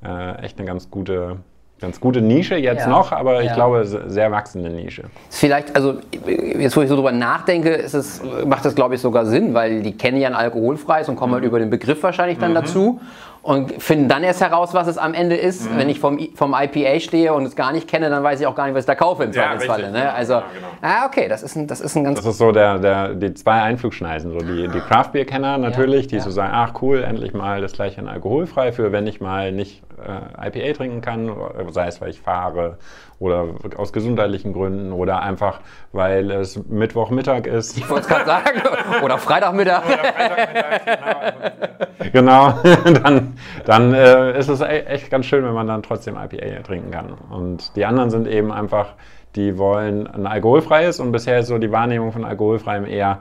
äh, 0.05 0.37
echt 0.45 0.59
eine 0.59 0.67
ganz 0.67 0.91
gute 0.91 1.39
ganz 1.81 2.01
gute 2.01 2.21
Nische 2.21 2.57
jetzt 2.57 2.83
ja. 2.83 2.89
noch, 2.89 3.13
aber 3.13 3.41
ich 3.41 3.49
ja. 3.49 3.55
glaube, 3.55 3.85
sehr 3.85 4.31
wachsende 4.33 4.71
Nische. 4.71 5.05
Vielleicht, 5.31 5.75
also 5.77 5.99
jetzt 6.27 6.77
wo 6.77 6.83
ich 6.83 6.89
so 6.89 6.97
drüber 6.97 7.13
nachdenke, 7.13 7.71
ist 7.71 7.95
es, 7.95 8.21
macht 8.47 8.65
das 8.65 8.75
glaube 8.75 8.97
ich 8.97 9.01
sogar 9.01 9.27
Sinn, 9.27 9.55
weil 9.55 9.83
die 9.83 9.97
kennen 9.97 10.19
ja 10.19 10.29
ein 10.29 10.35
alkoholfreies 10.35 11.09
und 11.09 11.17
kommen 11.17 11.33
halt 11.33 11.43
mhm. 11.43 11.47
halt 11.47 11.51
über 11.51 11.59
den 11.59 11.71
Begriff 11.71 12.03
wahrscheinlich 12.03 12.39
dann 12.39 12.51
mhm. 12.51 12.57
dazu 12.57 13.01
und 13.43 13.83
finden 13.83 14.09
dann 14.09 14.25
erst 14.25 14.41
heraus, 14.41 14.75
was 14.75 14.87
es 14.87 14.99
am 14.99 15.15
Ende 15.15 15.37
ist. 15.37 15.71
Mhm. 15.71 15.79
Wenn 15.79 15.89
ich 15.89 16.01
vom, 16.01 16.19
vom 16.35 16.55
IPA 16.55 17.01
stehe 17.01 17.33
und 17.33 17.45
es 17.45 17.57
gar 17.57 17.73
nicht 17.73 17.89
kenne, 17.89 18.11
dann 18.11 18.23
weiß 18.23 18.41
ich 18.41 18.47
auch 18.47 18.55
gar 18.55 18.67
nicht, 18.67 18.75
was 18.75 18.83
ich 18.83 18.87
da 18.87 18.95
kaufe 18.95 19.25
im 19.25 19.33
Zweifelsfalle. 19.33 19.85
Ja, 19.85 19.91
ne? 19.91 20.13
Also, 20.13 20.35
ja, 20.35 20.45
genau. 20.55 20.69
ah, 20.83 21.07
okay, 21.07 21.29
das 21.29 21.43
ist 21.43 21.57
ein, 21.57 21.67
das 21.67 21.81
ist 21.81 21.97
ein 21.97 22.05
ganz... 22.05 22.19
Das 22.19 22.27
ist 22.27 22.39
so 22.39 22.53
der, 22.53 22.79
der, 22.79 23.15
die 23.15 23.35
zwei 23.35 23.63
Einflugschneisen, 23.63 24.33
so 24.33 24.39
die, 24.39 24.69
die 24.69 24.81
Craft 24.81 25.11
Beer 25.13 25.25
Kenner 25.25 25.59
natürlich, 25.59 26.07
die 26.07 26.21
so 26.21 26.31
sagen, 26.31 26.53
ach 26.55 26.83
cool, 26.83 27.03
endlich 27.03 27.33
mal 27.33 27.61
das 27.61 27.73
gleiche 27.73 28.01
in 28.01 28.09
alkoholfrei 28.09 28.73
für, 28.73 28.93
wenn 28.93 29.07
ich 29.07 29.21
mal 29.21 29.53
nicht 29.53 29.83
äh, 29.99 30.49
IPA 30.49 30.77
trinken 30.77 31.01
kann, 31.01 31.31
sei 31.71 31.87
es, 31.87 32.01
weil 32.01 32.11
ich 32.11 32.21
fahre 32.21 32.79
oder 33.21 33.47
aus 33.77 33.93
gesundheitlichen 33.93 34.53
Gründen 34.53 34.93
oder 34.93 35.23
einfach, 35.23 35.61
weil 35.93 36.31
es 36.31 36.57
Mittwochmittag 36.69 37.47
ist. 37.47 37.77
Ich 37.77 37.91
wollte 37.91 38.03
es 38.03 38.09
gerade 38.09 38.27
sagen. 38.27 38.63
oder 39.03 39.19
Freitagmittag. 39.19 39.85
Oder 39.85 39.99
Freitagmittag, 39.99 42.13
genau. 42.13 42.63
genau. 42.73 42.93
dann 43.03 43.28
dann 43.65 43.95
äh, 43.95 44.39
ist 44.39 44.49
es 44.49 44.61
e-, 44.61 44.65
echt 44.65 45.11
ganz 45.11 45.27
schön, 45.27 45.45
wenn 45.45 45.55
man 45.55 45.67
dann 45.67 45.83
trotzdem 45.83 46.17
IPA 46.17 46.63
trinken 46.63 46.91
kann. 46.91 47.15
Und 47.31 47.77
die 47.77 47.85
anderen 47.85 48.11
sind 48.11 48.27
eben 48.27 48.53
einfach, 48.53 48.95
die 49.37 49.59
wollen 49.59 50.07
ein 50.07 50.27
alkoholfreies 50.27 51.01
und 51.01 51.13
bisher 51.13 51.39
ist 51.41 51.49
so 51.49 51.59
die 51.59 51.71
Wahrnehmung 51.71 52.13
von 52.13 52.25
alkoholfreiem 52.25 52.87
eher 52.87 53.21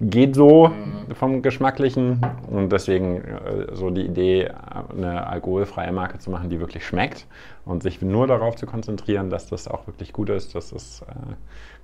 geht 0.00 0.36
so 0.36 0.68
mhm. 0.68 1.14
vom 1.14 1.42
Geschmacklichen 1.42 2.20
und 2.48 2.70
deswegen 2.70 3.16
äh, 3.16 3.74
so 3.74 3.90
die 3.90 4.02
Idee, 4.02 4.50
eine 4.96 5.26
alkoholfreie 5.26 5.90
Marke 5.90 6.18
zu 6.18 6.30
machen, 6.30 6.50
die 6.50 6.60
wirklich 6.60 6.86
schmeckt 6.86 7.26
und 7.64 7.82
sich 7.82 8.00
nur 8.00 8.28
darauf 8.28 8.54
zu 8.54 8.66
konzentrieren, 8.66 9.28
dass 9.28 9.48
das 9.48 9.66
auch 9.66 9.88
wirklich 9.88 10.12
gut 10.12 10.30
ist, 10.30 10.54
das 10.54 10.70
ist 10.70 11.02
äh, 11.02 11.04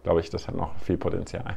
glaube 0.05 0.21
ich, 0.21 0.31
das 0.31 0.47
hat 0.47 0.55
noch 0.55 0.71
viel 0.85 0.97
Potenzial. 0.97 1.57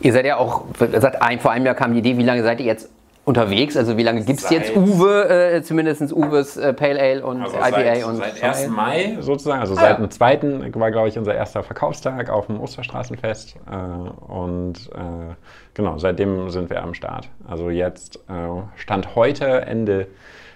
Ihr 0.00 0.12
seid 0.12 0.24
ja 0.24 0.38
auch, 0.38 0.64
seit 0.78 1.20
ein, 1.20 1.40
vor 1.40 1.50
einem 1.50 1.66
Jahr 1.66 1.74
kam 1.74 1.92
die 1.92 1.98
Idee, 1.98 2.16
wie 2.16 2.22
lange 2.22 2.42
seid 2.42 2.60
ihr 2.60 2.66
jetzt 2.66 2.88
unterwegs? 3.30 3.76
Also 3.76 3.96
wie 3.96 4.02
lange 4.02 4.24
gibt 4.24 4.40
es 4.40 4.50
jetzt 4.50 4.76
Uwe, 4.76 5.28
äh, 5.28 5.62
zumindest 5.62 6.12
Uwe's 6.12 6.56
äh, 6.56 6.72
Pale 6.72 7.00
Ale 7.00 7.24
und 7.24 7.42
also 7.42 7.56
IPA 7.56 7.70
seit, 7.70 8.04
und 8.04 8.16
Seit 8.16 8.42
1. 8.42 8.68
Mai 8.68 9.16
sozusagen, 9.20 9.60
also 9.60 9.74
ah, 9.74 9.80
seit 9.80 9.98
dem 9.98 10.10
zweiten 10.10 10.74
war, 10.74 10.90
glaube 10.90 11.08
ich, 11.08 11.16
unser 11.16 11.34
erster 11.34 11.62
Verkaufstag 11.62 12.28
auf 12.28 12.46
dem 12.46 12.60
Osterstraßenfest. 12.60 13.56
Äh, 13.70 14.30
und 14.32 14.90
äh, 14.94 15.34
genau, 15.74 15.98
seitdem 15.98 16.50
sind 16.50 16.68
wir 16.70 16.82
am 16.82 16.94
Start. 16.94 17.28
Also 17.48 17.70
jetzt 17.70 18.16
äh, 18.28 18.62
Stand 18.76 19.14
heute, 19.14 19.62
Ende 19.62 20.08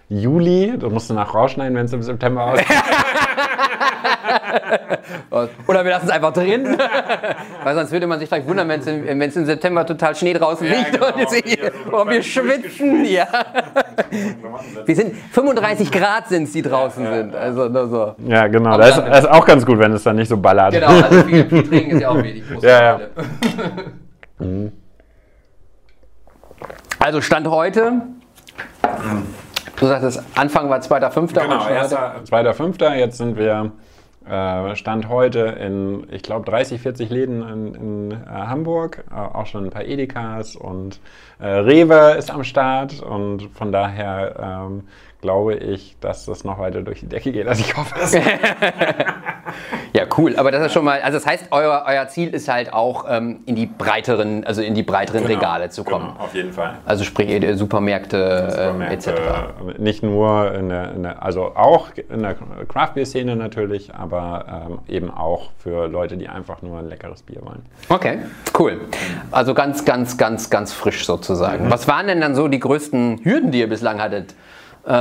Juli, 0.09 0.75
du 0.79 0.91
musst 0.91 1.11
nach 1.11 1.33
rausschneiden, 1.33 1.77
wenn 1.77 1.87
es 1.87 1.93
im 1.93 2.03
September 2.03 2.53
aussieht. 2.53 2.67
Oder 5.67 5.85
wir 5.85 5.91
lassen 5.91 6.07
es 6.07 6.11
einfach 6.11 6.33
drin. 6.33 6.77
Weil 7.65 7.75
sonst 7.75 7.93
würde 7.93 8.07
man 8.07 8.19
sich 8.19 8.29
vielleicht 8.29 8.47
wundern, 8.47 8.69
wenn 8.69 8.81
es 8.81 9.37
im, 9.37 9.45
September 9.47 9.85
total 9.85 10.15
Schnee 10.15 10.33
draußen 10.33 10.67
ja, 10.67 10.75
liegt 10.75 10.93
genau. 10.93 11.07
und, 11.07 11.31
hier, 11.45 11.73
und 11.93 12.11
wir 12.11 12.23
schwitzen. 12.23 13.05
Ja. 13.05 13.27
Wir 14.87 14.97
sind 14.97 15.15
35 15.33 15.91
Grad 15.91 16.29
sind 16.29 16.45
es, 16.45 16.53
die 16.53 16.63
draußen 16.63 17.05
ja, 17.05 17.15
sind. 17.15 17.35
Also 17.35 17.69
nur 17.69 17.89
so. 17.89 18.15
Ja, 18.27 18.47
genau. 18.47 18.77
Das 18.77 18.97
ist, 18.97 19.07
das 19.07 19.21
ist, 19.21 19.31
auch 19.31 19.45
ganz 19.45 19.65
gut, 19.65 19.79
wenn 19.79 19.93
es 19.93 20.03
dann 20.03 20.17
nicht 20.17 20.29
so 20.29 20.37
ballert. 20.37 20.73
Genau, 20.73 20.89
also 20.89 21.23
viel, 21.23 21.49
viel 21.49 21.69
trinken 21.69 21.91
ist 21.97 22.01
ja 22.03 22.09
auch 22.09 22.23
wichtig. 22.23 22.45
Ja, 22.61 22.83
ja. 22.83 23.01
Mhm. 24.39 24.73
Also 26.99 27.21
Stand 27.21 27.49
heute. 27.49 27.93
Du 29.77 29.87
sagtest, 29.87 30.23
Anfang 30.35 30.71
war 30.71 30.79
2.5. 30.79 31.33
Genau, 31.35 31.61
2.5. 31.61 32.95
Jetzt 32.95 33.19
sind 33.19 33.37
wir 33.37 33.73
Stand 34.27 35.09
heute 35.09 35.41
in, 35.41 36.07
ich 36.11 36.23
glaube, 36.23 36.51
30, 36.51 36.81
40 36.81 37.11
Läden 37.11 37.43
in, 37.43 37.75
in 37.75 38.11
äh, 38.13 38.17
Hamburg, 38.27 39.05
äh, 39.11 39.15
auch 39.15 39.47
schon 39.47 39.65
ein 39.65 39.71
paar 39.71 39.85
Edekas 39.85 40.57
und 40.57 41.01
äh, 41.39 41.47
Rewe 41.47 42.15
ist 42.17 42.31
am 42.31 42.45
Start 42.45 43.01
und 43.03 43.43
von 43.55 43.71
daher 43.71 44.65
ähm, 44.67 44.85
glaube 45.21 45.55
ich, 45.57 45.97
dass 46.01 46.27
das 46.27 46.45
noch 46.45 46.59
weiter 46.59 46.83
durch 46.83 47.01
die 47.01 47.09
Decke 47.09 47.33
geht. 47.33 47.47
Also 47.47 47.63
ich 47.63 47.77
hoffe 47.77 47.95
es. 48.01 48.15
ja, 49.95 50.07
cool. 50.19 50.35
Aber 50.37 50.51
das 50.51 50.67
ist 50.67 50.73
schon 50.73 50.85
mal, 50.85 51.01
also 51.03 51.19
das 51.19 51.27
heißt, 51.27 51.47
euer, 51.53 51.85
euer 51.87 52.09
Ziel 52.09 52.35
ist 52.35 52.49
halt 52.49 52.73
auch 52.73 53.05
ähm, 53.09 53.41
in 53.47 53.55
die 53.55 53.67
breiteren, 53.67 54.45
also 54.45 54.61
in 54.61 54.75
die 54.75 54.83
breiteren 54.83 55.23
genau, 55.23 55.35
Regale 55.35 55.71
zu 55.71 55.85
kommen. 55.85 56.09
Genau, 56.09 56.25
auf 56.25 56.35
jeden 56.35 56.53
Fall. 56.53 56.75
Also 56.85 57.05
sprich 57.05 57.29
Supermärkte, 57.57 58.49
Supermärkte 58.51 59.11
ähm, 59.11 59.63
etc. 59.63 59.79
Nicht 59.79 60.03
nur 60.03 60.53
in 60.53 60.69
der, 60.69 60.93
in 60.93 61.03
der, 61.05 61.23
also 61.23 61.55
auch 61.55 61.91
in 62.09 62.23
der 62.23 62.35
Craft 62.67 62.95
Beer 62.95 63.07
Szene 63.07 63.37
natürlich, 63.37 63.95
aber 63.95 64.67
ähm, 64.69 64.79
eben 64.89 65.11
auch 65.13 65.51
für 65.59 65.87
Leute, 65.87 66.17
die 66.17 66.29
einfach 66.29 66.61
nur 66.61 66.81
ein 66.81 66.89
leckeres 66.89 67.23
Bier 67.23 67.43
wollen. 67.43 67.65
Okay, 67.89 68.19
cool. 68.59 68.81
Also 69.31 69.55
ganz, 69.55 69.85
ganz, 69.85 70.17
ganz, 70.17 70.51
ganz 70.51 70.73
frisch 70.73 71.07
sozusagen. 71.07 71.67
Mhm. 71.67 71.71
Was 71.71 71.87
waren 71.87 72.09
denn 72.09 72.21
dann 72.21 72.35
so 72.35 72.49
die 72.49 72.59
größten 72.59 73.21
Hürden, 73.23 73.53
die 73.53 73.61
ihr 73.61 73.69
bislang 73.69 74.03
hattet? 74.03 74.35
äh, 74.87 74.93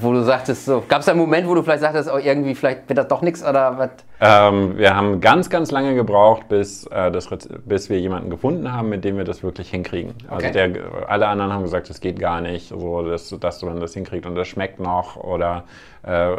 wo 0.00 0.12
du 0.12 0.22
sagtest, 0.22 0.66
so, 0.66 0.84
gab 0.86 1.00
es 1.00 1.08
einen 1.08 1.18
Moment, 1.18 1.48
wo 1.48 1.54
du 1.54 1.62
vielleicht 1.62 1.80
sagtest, 1.80 2.10
oh, 2.12 2.18
irgendwie 2.18 2.54
vielleicht 2.54 2.88
wird 2.88 2.98
das 2.98 3.08
doch 3.08 3.22
nichts 3.22 3.42
oder 3.42 3.78
was? 3.78 3.90
Ähm, 4.22 4.76
wir 4.76 4.94
haben 4.94 5.20
ganz, 5.20 5.48
ganz 5.48 5.70
lange 5.70 5.94
gebraucht, 5.94 6.48
bis, 6.48 6.86
äh, 6.86 7.10
das, 7.10 7.28
bis 7.64 7.88
wir 7.88 7.98
jemanden 7.98 8.28
gefunden 8.28 8.70
haben, 8.70 8.90
mit 8.90 9.02
dem 9.02 9.16
wir 9.16 9.24
das 9.24 9.42
wirklich 9.42 9.70
hinkriegen. 9.70 10.12
Also 10.28 10.46
okay. 10.46 10.72
Der, 10.72 11.08
alle 11.08 11.26
anderen 11.26 11.52
haben 11.52 11.62
gesagt, 11.62 11.88
das 11.88 12.00
geht 12.00 12.18
gar 12.18 12.42
nicht, 12.42 12.68
so, 12.68 13.02
dass, 13.02 13.30
dass 13.30 13.62
man 13.62 13.80
das 13.80 13.94
hinkriegt 13.94 14.26
und 14.26 14.34
das 14.34 14.46
schmeckt 14.46 14.78
noch 14.78 15.16
oder 15.16 15.64
äh, 16.02 16.36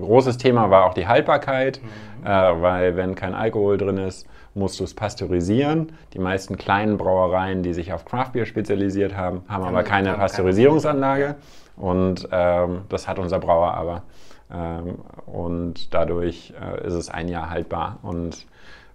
großes 0.00 0.38
Thema 0.38 0.70
war 0.70 0.86
auch 0.86 0.94
die 0.94 1.06
Haltbarkeit, 1.06 1.80
mhm. 1.82 2.26
äh, 2.26 2.62
weil 2.62 2.96
wenn 2.96 3.14
kein 3.14 3.34
Alkohol 3.34 3.76
drin 3.76 3.98
ist, 3.98 4.26
musst 4.54 4.80
du 4.80 4.84
es 4.84 4.94
pasteurisieren. 4.94 5.92
Die 6.14 6.18
meisten 6.18 6.56
kleinen 6.56 6.96
Brauereien, 6.96 7.62
die 7.62 7.74
sich 7.74 7.92
auf 7.92 8.04
Craftbeer 8.04 8.46
spezialisiert 8.46 9.16
haben, 9.16 9.42
haben 9.48 9.64
aber 9.64 9.82
keine 9.82 10.14
Pasteurisierungsanlage. 10.14 11.36
Und 11.76 12.28
ähm, 12.32 12.82
das 12.88 13.06
hat 13.08 13.18
unser 13.18 13.38
Brauer 13.38 13.74
aber. 13.74 14.02
Ähm, 14.52 14.98
und 15.26 15.94
dadurch 15.94 16.52
äh, 16.60 16.86
ist 16.86 16.94
es 16.94 17.08
ein 17.08 17.28
Jahr 17.28 17.50
haltbar. 17.50 17.98
Und 18.02 18.46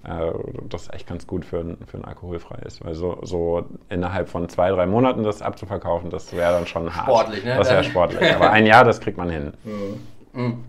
äh, 0.03 0.31
das 0.69 0.83
ist 0.83 0.93
echt 0.93 1.07
ganz 1.07 1.25
gut 1.27 1.45
für 1.45 1.59
ein, 1.59 1.77
für 1.87 1.97
ein 1.97 2.05
alkoholfreies. 2.05 2.83
Weil 2.83 2.93
so, 2.93 3.19
so 3.23 3.65
innerhalb 3.89 4.29
von 4.29 4.49
zwei, 4.49 4.69
drei 4.69 4.85
Monaten 4.85 5.23
das 5.23 5.41
abzuverkaufen, 5.41 6.09
das 6.09 6.33
wäre 6.33 6.53
dann 6.53 6.67
schon 6.67 6.95
hart. 6.95 7.05
Sportlich, 7.05 7.43
ne? 7.43 7.55
Das 7.57 7.69
wäre 7.69 7.83
sportlich. 7.83 8.35
Aber 8.35 8.51
ein 8.51 8.65
Jahr, 8.65 8.83
das 8.83 8.99
kriegt 8.99 9.17
man 9.17 9.29
hin. 9.29 9.53
Mhm. 9.63 10.14
Mhm. 10.35 10.63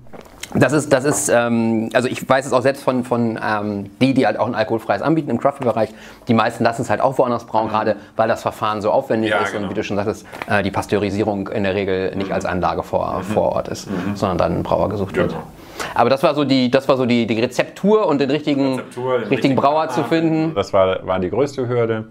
Das 0.55 0.73
ist, 0.73 0.93
das 0.93 1.05
ist 1.05 1.29
ähm, 1.29 1.91
also 1.93 2.09
ich 2.09 2.27
weiß 2.27 2.47
es 2.47 2.53
auch 2.53 2.63
selbst 2.63 2.83
von, 2.83 3.05
von 3.05 3.39
ähm, 3.43 3.91
die, 4.01 4.15
die 4.15 4.27
halt 4.27 4.39
auch 4.39 4.47
ein 4.47 4.55
alkoholfreies 4.55 5.03
anbieten 5.03 5.29
im 5.31 5.39
Craft-Bereich. 5.39 5.91
Die 6.29 6.35
meisten 6.35 6.63
lassen 6.63 6.83
es 6.83 6.91
halt 6.91 7.01
auch 7.01 7.19
woanders 7.19 7.45
brauen, 7.47 7.67
mhm. 7.67 7.71
gerade 7.71 7.97
weil 8.15 8.29
das 8.29 8.43
Verfahren 8.43 8.81
so 8.81 8.91
aufwendig 8.91 9.31
ja, 9.31 9.39
ist 9.39 9.53
genau. 9.53 9.65
und 9.65 9.71
wie 9.71 9.75
du 9.75 9.83
schon 9.83 9.97
sagtest, 9.97 10.25
äh, 10.49 10.63
die 10.63 10.71
Pasteurisierung 10.71 11.49
in 11.49 11.65
der 11.65 11.75
Regel 11.75 12.15
nicht 12.17 12.29
mhm. 12.29 12.35
als 12.35 12.45
Anlage 12.45 12.83
vor, 12.83 13.19
mhm. 13.19 13.23
vor 13.23 13.53
Ort 13.53 13.69
ist, 13.69 13.91
mhm. 13.91 14.15
sondern 14.15 14.39
dann 14.39 14.59
ein 14.59 14.63
Brauer 14.63 14.89
gesucht 14.89 15.15
genau. 15.15 15.27
wird. 15.27 15.37
Aber 15.95 16.11
das 16.11 16.23
war 16.23 16.35
so 16.35 16.45
die, 16.45 16.71
das 16.71 16.89
war 16.89 16.97
so 16.97 17.07
die, 17.07 17.27
die 17.27 17.41
Rezeptur 17.41 18.07
und 18.07 18.21
den 18.21 18.31
richtigen, 18.31 18.77
Rezeptur, 18.77 19.19
den 19.19 19.29
richtigen 19.29 19.57
Brauer 19.57 19.89
zu 19.89 20.05
finden. 20.05 20.55
Das 20.55 20.73
war, 20.73 21.07
war 21.07 21.19
die 21.19 21.29
größte 21.31 21.69
Hürde. 21.69 22.07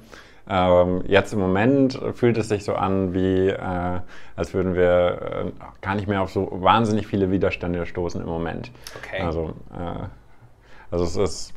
Ähm, 0.47 1.03
jetzt 1.07 1.33
im 1.33 1.39
Moment 1.39 1.99
fühlt 2.13 2.37
es 2.37 2.49
sich 2.49 2.63
so 2.63 2.75
an, 2.75 3.13
wie 3.13 3.49
äh, 3.49 3.99
als 4.35 4.53
würden 4.53 4.75
wir 4.75 5.45
äh, 5.47 5.51
gar 5.81 5.95
nicht 5.95 6.07
mehr 6.07 6.21
auf 6.21 6.31
so 6.31 6.49
wahnsinnig 6.51 7.07
viele 7.07 7.31
Widerstände 7.31 7.85
stoßen 7.85 8.21
im 8.21 8.27
Moment. 8.27 8.71
Okay. 8.97 9.23
Also, 9.23 9.53
äh, 9.73 10.05
also 10.91 11.05
es 11.05 11.15
ist 11.15 11.53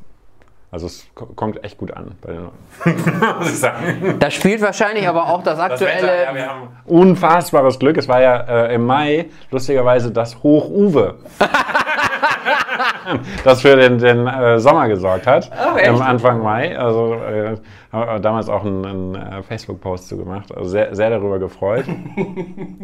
also 0.71 0.87
es 0.87 1.07
kommt 1.14 1.64
echt 1.64 1.78
gut 1.78 1.97
an 1.97 2.14
bei 2.21 2.33
den 2.33 2.42
Leuten, 2.42 3.38
muss 3.38 3.50
ich 3.50 3.59
sagen. 3.59 4.16
Da 4.18 4.30
spielt 4.30 4.61
wahrscheinlich 4.61 5.09
aber 5.09 5.30
auch 5.30 5.42
das 5.42 5.59
aktuelle... 5.59 5.95
Das 5.95 6.02
Wetter, 6.02 6.25
ja, 6.25 6.35
wir 6.35 6.47
haben 6.47 6.68
unfassbares 6.85 7.78
Glück. 7.78 7.97
Es 7.97 8.07
war 8.07 8.21
ja 8.21 8.37
äh, 8.66 8.75
im 8.75 8.85
Mai 8.85 9.30
lustigerweise 9.50 10.11
das 10.11 10.42
Hoch-Uwe. 10.42 11.14
das 13.44 13.62
für 13.62 13.76
den, 13.76 13.98
den 13.98 14.26
äh, 14.26 14.58
Sommer 14.58 14.88
gesorgt 14.88 15.26
hat. 15.26 15.50
Oh, 15.52 15.78
Im 15.78 16.00
Anfang 16.00 16.42
Mai. 16.42 16.78
Also 16.78 17.14
äh, 17.14 17.56
haben 17.92 18.22
damals 18.22 18.48
auch 18.48 18.64
einen, 18.64 18.84
einen 18.84 19.14
äh, 19.14 19.42
Facebook-Post 19.42 20.08
zu 20.08 20.18
gemacht. 20.18 20.54
Also 20.54 20.68
sehr, 20.68 20.94
sehr 20.94 21.10
darüber 21.10 21.38
gefreut. 21.38 21.84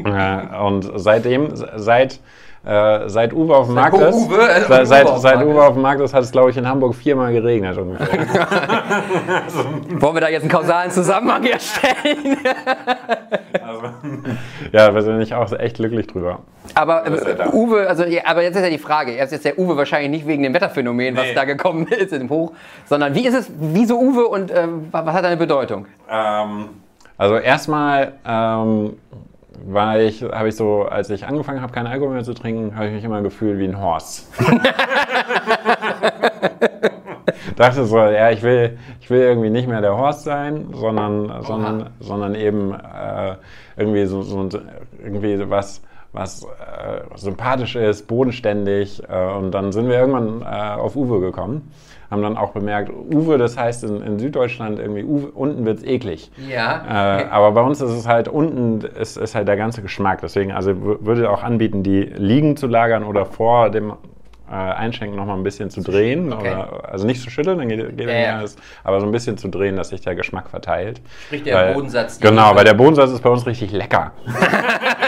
Äh, 0.05 0.61
und 0.63 0.91
seitdem, 0.97 1.49
seit 1.77 2.21
äh, 2.65 3.09
seit 3.09 3.33
Uwe 3.33 3.55
auf 3.55 3.67
dem 3.67 3.75
Markt 3.75 3.99
ist, 3.99 4.15
Uwe, 4.15 4.49
äh, 4.49 4.65
seit, 4.67 4.87
seit, 4.87 5.21
seit 5.21 5.45
Uwe 5.45 5.63
auf 5.63 5.75
dem 5.75 5.83
Markt 5.83 6.01
ist, 6.01 6.15
hat 6.15 6.23
es, 6.23 6.33
glaube 6.33 6.51
ich, 6.51 6.57
in 6.57 6.67
Hamburg 6.67 6.95
viermal 6.95 7.33
geregnet 7.33 7.77
ungefähr. 7.77 8.09
also. 9.45 9.65
Wollen 10.01 10.15
wir 10.15 10.21
da 10.21 10.29
jetzt 10.29 10.43
einen 10.43 10.51
kausalen 10.51 10.91
Zusammenhang 10.91 11.43
herstellen? 11.43 12.39
also, 13.53 13.83
ja, 14.73 14.91
da 14.91 15.01
bin 15.01 15.21
ich 15.21 15.35
auch 15.35 15.53
echt 15.59 15.77
glücklich 15.77 16.07
drüber. 16.07 16.41
Aber 16.75 17.07
äh, 17.07 17.49
Uwe, 17.53 17.87
also 17.87 18.05
ja, 18.05 18.23
aber 18.25 18.43
jetzt 18.43 18.57
ist 18.57 18.63
ja 18.63 18.71
die 18.71 18.79
Frage, 18.79 19.15
jetzt 19.15 19.33
ist 19.33 19.45
der 19.45 19.59
Uwe 19.59 19.77
wahrscheinlich 19.77 20.11
nicht 20.11 20.27
wegen 20.27 20.43
dem 20.43 20.55
Wetterphänomen, 20.55 21.17
was 21.17 21.25
nee. 21.25 21.35
da 21.35 21.45
gekommen 21.45 21.87
ist 21.89 22.13
im 22.13 22.31
Hoch, 22.31 22.53
sondern 22.87 23.15
wie 23.15 23.27
ist 23.27 23.35
es, 23.35 23.51
wieso 23.59 23.99
Uwe 23.99 24.27
und 24.27 24.51
äh, 24.51 24.67
was 24.91 25.15
hat 25.15 25.25
eine 25.25 25.37
Bedeutung? 25.37 25.87
Ähm, 26.11 26.71
also 27.19 27.37
erstmal 27.37 28.15
ähm, 28.27 28.95
war 29.67 29.99
ich, 30.01 30.23
habe 30.23 30.49
ich 30.49 30.57
so, 30.57 30.83
als 30.83 31.11
ich 31.11 31.27
angefangen 31.27 31.61
habe, 31.61 31.73
keinen 31.73 31.87
Alkohol 31.87 32.15
mehr 32.15 32.25
zu 32.25 32.35
trinken, 32.35 32.75
habe 32.77 32.89
ich 32.89 32.93
mich 32.93 33.05
immer 33.05 33.23
gefühlt 33.23 33.59
wie 33.59 33.65
ein 33.65 33.81
Horst. 33.81 34.29
dachte 37.57 37.85
so, 37.85 37.99
ja, 37.99 38.31
ich 38.31 38.43
will, 38.43 38.79
ich 39.01 39.11
will 39.11 39.21
irgendwie 39.21 39.51
nicht 39.51 39.69
mehr 39.69 39.81
der 39.81 39.97
Horst 39.97 40.25
sein, 40.25 40.69
sondern, 40.73 41.43
sondern, 41.43 41.91
sondern 42.01 42.35
eben 42.35 42.75
äh, 42.75 43.37
irgendwie 43.77 44.07
so, 44.07 44.23
so 44.23 44.49
irgendwie 45.03 45.49
was, 45.49 45.83
was 46.15 46.45
äh, 46.45 47.03
sympathisch 47.17 47.77
ist, 47.77 48.07
bodenständig. 48.09 49.03
Äh, 49.09 49.33
und 49.37 49.51
dann 49.51 49.73
sind 49.73 49.89
wir 49.89 49.97
irgendwann 49.97 50.41
äh, 50.43 50.81
auf 50.81 50.97
Uwe 50.97 51.21
gekommen 51.21 51.71
haben 52.15 52.23
dann 52.23 52.37
auch 52.37 52.53
bemerkt, 52.53 52.91
Uwe, 52.91 53.39
das 53.39 53.59
heißt 53.59 53.85
in, 53.85 54.03
in 54.03 54.19
Süddeutschland 54.19 54.79
irgendwie, 54.79 55.05
Uwe, 55.05 55.29
unten 55.35 55.65
wird 55.65 55.79
es 55.79 55.85
eklig. 55.85 56.31
Ja. 56.49 57.19
Äh, 57.19 57.25
aber 57.25 57.53
bei 57.53 57.61
uns 57.61 57.81
ist 57.81 57.91
es 57.91 58.07
halt, 58.07 58.29
unten 58.29 58.81
ist, 58.83 59.17
ist 59.17 59.35
halt 59.35 59.49
der 59.49 59.57
ganze 59.57 59.83
Geschmack. 59.83 60.21
Deswegen, 60.23 60.53
also 60.53 60.75
würde 61.05 61.29
auch 61.31 61.43
anbieten, 61.43 61.83
die 61.83 62.03
liegen 62.03 62.57
zu 62.57 62.67
lagern 62.67 63.05
oder 63.05 63.27
vor 63.27 63.71
dem 63.71 63.95
äh, 64.49 64.55
Einschenken 64.55 65.17
noch 65.17 65.27
mal 65.27 65.35
ein 65.35 65.43
bisschen 65.43 65.71
zu 65.71 65.81
drehen. 65.81 66.33
Okay. 66.33 66.53
Oder, 66.53 66.91
also 66.91 67.07
nicht 67.07 67.21
zu 67.21 67.31
schütteln, 67.31 67.59
dann 67.59 67.69
geht, 67.69 67.97
geht 67.97 68.09
äh. 68.09 68.41
das, 68.41 68.57
aber 68.85 69.01
so 69.01 69.07
ein 69.07 69.13
bisschen 69.13 69.37
zu 69.39 69.49
drehen, 69.49 69.77
dass 69.77 69.89
sich 69.89 70.03
der 70.03 70.15
Geschmack 70.15 70.51
verteilt. 70.51 71.01
Sprich 71.27 71.43
der 71.43 71.57
weil, 71.57 71.75
Bodensatz. 71.75 72.21
Genau, 72.21 72.55
weil 72.55 72.65
der 72.65 72.75
Bodensatz 72.75 73.11
ist 73.11 73.23
bei 73.23 73.31
uns 73.31 73.47
richtig 73.47 73.73
lecker. 73.73 74.13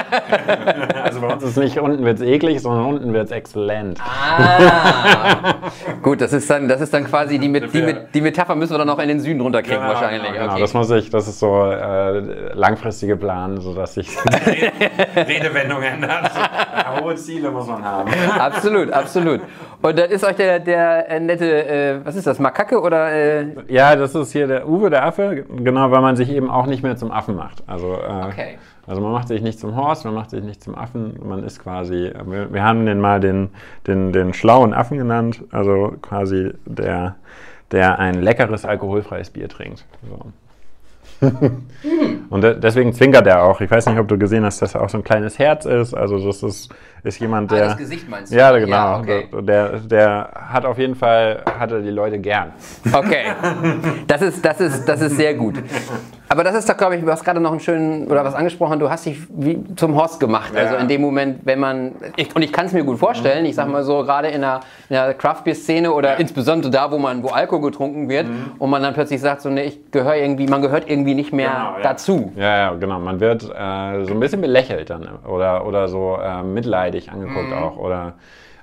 also 1.03 1.21
bei 1.21 1.27
uns 1.33 1.43
ist 1.43 1.51
es 1.51 1.57
nicht 1.57 1.79
unten 1.79 2.05
wird 2.05 2.21
es 2.21 2.25
eklig, 2.25 2.61
sondern 2.61 2.87
unten 2.87 3.13
wird 3.13 3.27
es 3.27 3.31
exzellent. 3.33 3.99
Ah. 4.01 5.55
Gut, 6.03 6.21
das 6.21 6.33
ist, 6.33 6.49
dann, 6.49 6.69
das 6.69 6.81
ist 6.81 6.93
dann 6.93 7.05
quasi 7.05 7.39
die, 7.39 7.53
die, 7.53 7.95
die 8.15 8.21
Metapher 8.21 8.55
müssen 8.55 8.75
wir 8.75 8.79
dann 8.79 8.91
auch 8.91 8.99
in 8.99 9.09
den 9.09 9.21
Süden 9.21 9.41
runterkriegen 9.41 9.81
genau, 9.81 9.95
wahrscheinlich. 9.95 10.33
Genau, 10.33 10.53
okay. 10.53 10.61
das 10.61 10.75
muss 10.75 10.91
ich, 10.91 11.11
das 11.11 11.29
ist 11.29 11.39
so 11.39 11.65
äh, 11.71 12.53
langfristige 12.55 13.17
Plan, 13.17 13.61
sodass 13.61 13.95
sich 13.95 14.09
Redewendung 15.17 15.83
ändert. 15.83 16.31
Hohe 17.03 17.15
Ziele 17.17 17.51
muss 17.51 17.67
man 17.67 17.85
haben. 17.85 18.11
absolut, 18.39 18.93
absolut. 18.93 19.41
Und 19.83 19.99
dann 19.99 20.11
ist 20.11 20.25
euch 20.25 20.37
der, 20.37 20.59
der 20.61 21.11
äh, 21.11 21.21
nette, 21.21 21.67
äh, 21.67 22.05
was 22.05 22.17
ist 22.17 22.27
das, 22.27 22.39
Makake 22.39 22.81
oder? 22.81 23.13
Äh? 23.13 23.47
Ja, 23.69 23.97
das 23.97 24.15
ist 24.15 24.33
hier 24.33 24.47
der 24.47 24.69
Uwe, 24.69 24.91
der 24.91 25.05
Affe, 25.05 25.45
genau, 25.49 25.91
weil 25.91 26.01
man 26.01 26.17
sich 26.17 26.31
eben 26.31 26.51
auch 26.51 26.67
nicht 26.67 26.83
mehr 26.83 26.97
zum 26.97 27.11
Affen 27.11 27.37
macht. 27.37 27.63
Also, 27.67 27.95
äh, 27.95 28.27
okay. 28.27 28.59
Also 28.87 29.01
man 29.01 29.13
macht 29.13 29.29
sich 29.29 29.43
nicht 29.43 29.59
zum 29.59 29.75
Horst, 29.75 30.05
man 30.05 30.15
macht 30.15 30.31
sich 30.31 30.43
nicht 30.45 30.63
zum 30.63 30.77
Affen, 30.77 31.19
man 31.25 31.43
ist 31.43 31.61
quasi, 31.61 32.13
wir, 32.25 32.53
wir 32.53 32.63
haben 32.63 32.87
den 32.87 33.01
mal 33.01 33.19
den, 33.19 33.51
den, 33.87 34.13
den 34.13 34.33
schlauen 34.33 34.73
Affen 34.73 34.97
genannt, 34.97 35.43
also 35.51 35.95
quasi 36.03 36.53
der, 36.65 37.17
der 37.73 37.99
ein 37.99 38.23
leckeres 38.23 38.65
alkoholfreies 38.65 39.31
Bier 39.31 39.49
trinkt. 39.49 39.85
So. 40.09 40.31
und 42.31 42.43
deswegen 42.43 42.93
zwinkert 42.93 43.27
er 43.27 43.43
auch. 43.43 43.61
Ich 43.61 43.71
weiß 43.71 43.87
nicht, 43.87 43.99
ob 43.99 44.09
du 44.09 44.19
gesehen 44.19 44.45
hast, 44.45 44.61
dass 44.63 44.75
er 44.75 44.83
auch 44.83 44.89
so 44.89 44.99
ein 44.99 45.05
kleines 45.05 45.39
Herz 45.39 45.65
ist. 45.65 45.95
Also 45.95 46.25
das 46.25 46.43
ist, 46.43 46.69
ist 47.03 47.19
jemand, 47.21 47.51
der... 47.51 47.65
Ah, 47.65 47.67
das 47.69 47.79
Gesicht 47.79 48.09
meinst 48.09 48.33
du? 48.33 48.37
Ja, 48.37 48.57
genau. 48.57 48.71
Ja, 48.71 48.99
okay. 48.99 49.27
der, 49.43 49.79
der 49.81 50.31
hat 50.35 50.65
auf 50.65 50.79
jeden 50.79 50.95
Fall, 50.95 51.43
hat 51.59 51.73
er 51.73 51.81
die 51.81 51.91
Leute 51.91 52.19
gern. 52.19 52.53
Okay, 52.93 53.25
das 54.07 54.23
ist, 54.23 54.45
das 54.45 54.61
ist, 54.61 54.85
das 54.87 55.01
ist 55.01 55.17
sehr 55.17 55.35
gut. 55.35 55.55
Aber 56.37 56.45
das 56.45 56.55
ist 56.55 56.69
doch, 56.69 56.77
glaube 56.77 56.97
ich, 56.97 57.03
du 57.03 57.11
hast 57.11 57.25
gerade 57.25 57.41
noch 57.41 57.51
einen 57.51 57.61
schönen, 57.61 58.09
oder 58.09 58.23
was 58.23 58.35
angesprochen, 58.35 58.79
du 58.79 58.91
hast 58.91 59.07
dich 59.07 59.17
wie 59.31 59.59
zum 59.75 59.97
Horst 59.97 60.21
gemacht. 60.21 60.53
Ja. 60.55 60.61
Also 60.61 60.77
in 60.77 60.87
dem 60.87 61.01
Moment, 61.01 61.41
wenn 61.45 61.59
man, 61.59 61.93
ich, 62.17 62.37
und 62.37 62.43
ich 62.43 62.53
kann 62.53 62.67
es 62.67 62.75
mir 62.75 62.85
gut 62.85 62.99
vorstellen, 62.99 63.47
ich 63.47 63.55
sag 63.55 63.71
mal 63.71 63.83
so, 63.83 64.03
gerade 64.03 64.29
in 64.29 64.43
der, 64.43 64.61
der 64.91 65.15
Craft-Bier-Szene 65.15 65.91
oder 65.91 66.11
ja. 66.11 66.15
insbesondere 66.17 66.71
da, 66.71 66.91
wo 66.93 66.99
man, 66.99 67.23
wo 67.23 67.29
Alkohol 67.29 67.71
getrunken 67.71 68.11
wird 68.11 68.29
mhm. 68.29 68.53
und 68.59 68.69
man 68.69 68.83
dann 68.83 68.93
plötzlich 68.93 69.19
sagt, 69.23 69.41
so, 69.41 69.49
ne, 69.49 69.65
ich 69.65 69.91
gehöre 69.91 70.17
irgendwie, 70.17 70.47
man 70.47 70.61
gehört 70.61 70.91
irgendwie 70.91 71.15
nicht 71.15 71.33
mehr 71.33 71.49
genau, 71.49 71.77
ja. 71.79 71.83
dazu. 71.83 72.33
Ja, 72.37 72.57
ja, 72.59 72.75
genau. 72.75 72.99
Man 72.99 73.19
wird 73.19 73.45
äh, 73.45 74.05
so 74.05 74.13
ein 74.13 74.21
bisschen 74.21 74.43
belächelt 74.43 74.91
dann 74.91 75.09
oder, 75.27 75.67
oder 75.67 75.89
so 75.89 76.19
äh, 76.23 76.43
mitleidig 76.43 77.11
angeguckt 77.11 77.49
mhm. 77.49 77.63
auch 77.63 77.79
oder 77.79 78.13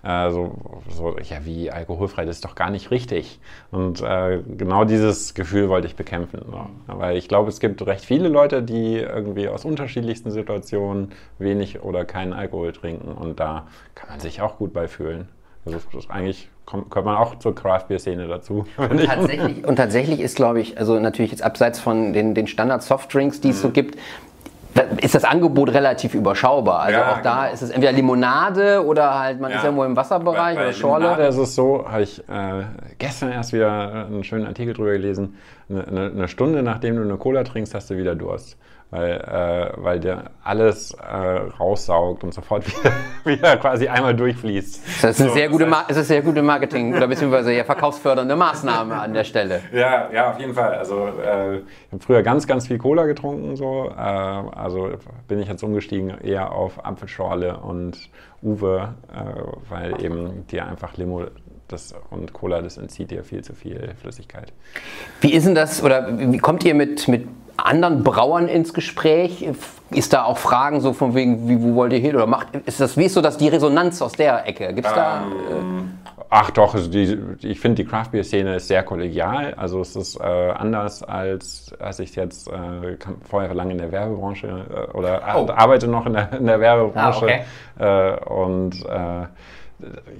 äh, 0.03 0.31
so, 0.31 0.57
so, 0.89 1.17
ja, 1.17 1.45
wie 1.45 1.71
alkoholfrei, 1.71 2.25
das 2.25 2.37
ist 2.37 2.45
doch 2.45 2.55
gar 2.55 2.69
nicht 2.69 2.91
richtig. 2.91 3.39
Und 3.71 4.01
äh, 4.01 4.41
genau 4.57 4.83
dieses 4.83 5.33
Gefühl 5.33 5.69
wollte 5.69 5.87
ich 5.87 5.95
bekämpfen. 5.95 6.41
So. 6.45 6.67
Weil 6.87 7.15
ich 7.17 7.29
glaube, 7.29 7.49
es 7.49 7.59
gibt 7.59 7.85
recht 7.85 8.03
viele 8.03 8.27
Leute, 8.27 8.63
die 8.63 8.97
irgendwie 8.97 9.47
aus 9.47 9.63
unterschiedlichsten 9.63 10.29
Situationen 10.29 11.13
wenig 11.39 11.81
oder 11.83 12.03
keinen 12.03 12.33
Alkohol 12.33 12.73
trinken. 12.73 13.13
Und 13.13 13.39
da 13.39 13.67
kann 13.95 14.09
man 14.09 14.19
sich 14.19 14.41
auch 14.41 14.57
gut 14.57 14.73
bei 14.73 14.87
fühlen. 14.89 15.29
Also 15.65 15.79
eigentlich 16.09 16.49
kommt, 16.65 16.89
kommt 16.89 17.05
man 17.05 17.15
auch 17.15 17.39
zur 17.39 17.55
Craft-Bier-Szene 17.55 18.27
dazu. 18.27 18.65
Und 18.77 19.05
tatsächlich, 19.05 19.65
und 19.65 19.77
tatsächlich 19.77 20.19
ist, 20.19 20.35
glaube 20.35 20.59
ich, 20.59 20.77
also 20.77 20.99
natürlich 20.99 21.31
jetzt 21.31 21.41
abseits 21.41 21.79
von 21.79 22.11
den, 22.11 22.35
den 22.35 22.47
Standard-Softdrinks, 22.47 23.39
die 23.39 23.49
es 23.49 23.57
mhm. 23.57 23.61
so 23.61 23.69
gibt, 23.69 23.97
ist 25.01 25.15
das 25.15 25.23
Angebot 25.23 25.73
relativ 25.73 26.15
überschaubar. 26.15 26.81
Also 26.81 26.99
ja, 26.99 27.13
auch 27.13 27.21
da 27.21 27.43
genau. 27.43 27.53
ist 27.53 27.61
es 27.61 27.69
entweder 27.69 27.91
Limonade 27.91 28.83
oder 28.85 29.19
halt 29.19 29.39
man 29.39 29.51
ja. 29.51 29.57
ist 29.57 29.63
irgendwo 29.63 29.83
im 29.83 29.95
Wasserbereich 29.95 30.55
bei, 30.55 30.61
bei 30.61 30.67
oder 30.69 30.73
Schorle. 30.73 31.05
Limonade 31.05 31.27
ist 31.27 31.37
es 31.37 31.55
so, 31.55 31.85
habe 31.87 32.01
ich 32.01 32.19
äh, 32.27 32.63
gestern 32.97 33.31
erst 33.31 33.53
wieder 33.53 34.05
einen 34.07 34.23
schönen 34.23 34.47
Artikel 34.47 34.73
drüber 34.73 34.91
gelesen. 34.91 35.37
Eine, 35.69 36.11
eine, 36.11 36.27
Stunde 36.27 36.63
nachdem 36.63 36.95
du 36.95 37.03
eine 37.03 37.17
Cola 37.17 37.43
trinkst, 37.43 37.73
hast 37.73 37.89
du 37.89 37.97
wieder 37.97 38.15
Durst 38.15 38.57
weil, 38.93 39.11
äh, 39.11 39.83
weil 39.83 39.99
der 39.99 40.25
alles 40.43 40.91
äh, 40.91 41.15
raussaugt 41.59 42.23
und 42.23 42.33
sofort 42.33 42.63
wieder, 42.67 42.91
wieder, 43.23 43.57
quasi 43.57 43.87
einmal 43.87 44.15
durchfließt. 44.15 44.83
Das 45.01 45.11
ist 45.11 45.21
eine 45.21 45.29
so, 45.29 45.35
sehr, 45.35 45.49
gute 45.49 45.65
Ma 45.65 45.81
ist 45.81 46.07
sehr 46.07 46.21
gute 46.21 46.43
Marketing- 46.43 46.95
oder 46.95 47.07
beziehungsweise 47.07 47.53
ja, 47.53 47.63
verkaufsfördernde 47.63 48.35
Maßnahme 48.35 48.95
an 48.95 49.13
der 49.13 49.23
Stelle. 49.23 49.61
Ja, 49.73 50.11
ja, 50.11 50.31
auf 50.31 50.39
jeden 50.39 50.53
Fall. 50.53 50.75
Also 50.75 51.07
äh, 51.07 51.57
ich 51.57 51.91
habe 51.91 52.03
früher 52.05 52.21
ganz, 52.21 52.45
ganz 52.45 52.67
viel 52.67 52.77
Cola 52.77 53.05
getrunken, 53.05 53.55
so. 53.55 53.89
Äh, 53.89 53.99
also 53.99 54.91
bin 55.27 55.39
ich 55.39 55.47
jetzt 55.47 55.63
umgestiegen 55.63 56.13
eher 56.21 56.51
auf 56.51 56.85
Apfelschorle 56.85 57.57
und 57.57 57.97
Uwe, 58.43 58.93
äh, 59.11 59.69
weil 59.69 60.03
eben 60.03 60.45
die 60.51 60.61
einfach 60.61 60.97
Limo 60.97 61.25
das, 61.67 61.95
und 62.11 62.33
Cola, 62.33 62.61
das 62.61 62.77
entzieht 62.77 63.09
dir 63.09 63.23
viel 63.23 63.43
zu 63.43 63.55
viel 63.55 63.95
Flüssigkeit. 63.99 64.53
Wie 65.21 65.33
ist 65.33 65.47
denn 65.47 65.55
das, 65.55 65.81
oder 65.81 66.19
wie 66.19 66.37
kommt 66.37 66.63
ihr 66.63 66.75
mit, 66.75 67.07
mit 67.07 67.27
anderen 67.63 68.03
Brauern 68.03 68.47
ins 68.47 68.73
Gespräch? 68.73 69.47
Ist 69.91 70.13
da 70.13 70.23
auch 70.23 70.37
Fragen 70.37 70.81
so 70.81 70.93
von 70.93 71.15
wegen, 71.15 71.47
wie, 71.47 71.61
wo 71.61 71.75
wollt 71.75 71.93
ihr 71.93 71.99
hin? 71.99 72.15
Oder 72.15 72.25
macht, 72.25 72.47
ist 72.65 72.79
das, 72.79 72.97
wie 72.97 73.05
ist 73.05 73.13
so 73.13 73.21
das, 73.21 73.37
die 73.37 73.47
Resonanz 73.47 74.01
aus 74.01 74.13
der 74.13 74.47
Ecke? 74.47 74.73
Gibt's 74.73 74.91
ähm, 74.91 74.95
da. 74.95 75.21
Äh 75.21 76.13
ach 76.33 76.49
doch, 76.49 76.73
also 76.73 76.89
die, 76.89 77.17
ich 77.41 77.59
finde, 77.59 77.83
die 77.83 77.89
Craft 77.89 78.09
Beer 78.11 78.23
Szene 78.23 78.55
ist 78.55 78.67
sehr 78.67 78.83
kollegial. 78.83 79.53
Also 79.55 79.81
es 79.81 79.95
ist 79.95 80.19
äh, 80.19 80.23
anders 80.23 81.03
als, 81.03 81.73
als 81.79 81.99
ich 81.99 82.15
jetzt 82.15 82.47
äh, 82.47 82.97
vorher 83.29 83.53
lange 83.53 83.73
in 83.73 83.77
der 83.77 83.91
Werbebranche 83.91 84.47
äh, 84.47 84.97
oder 84.97 85.21
oh. 85.35 85.47
arbeite 85.51 85.87
noch 85.87 86.05
in 86.07 86.13
der, 86.13 86.33
in 86.33 86.45
der 86.47 86.59
Werbebranche. 86.59 87.25
Ah, 87.25 87.39
okay. 87.77 88.17
Äh, 88.19 88.25
und 88.25 88.85
äh, 88.85 89.27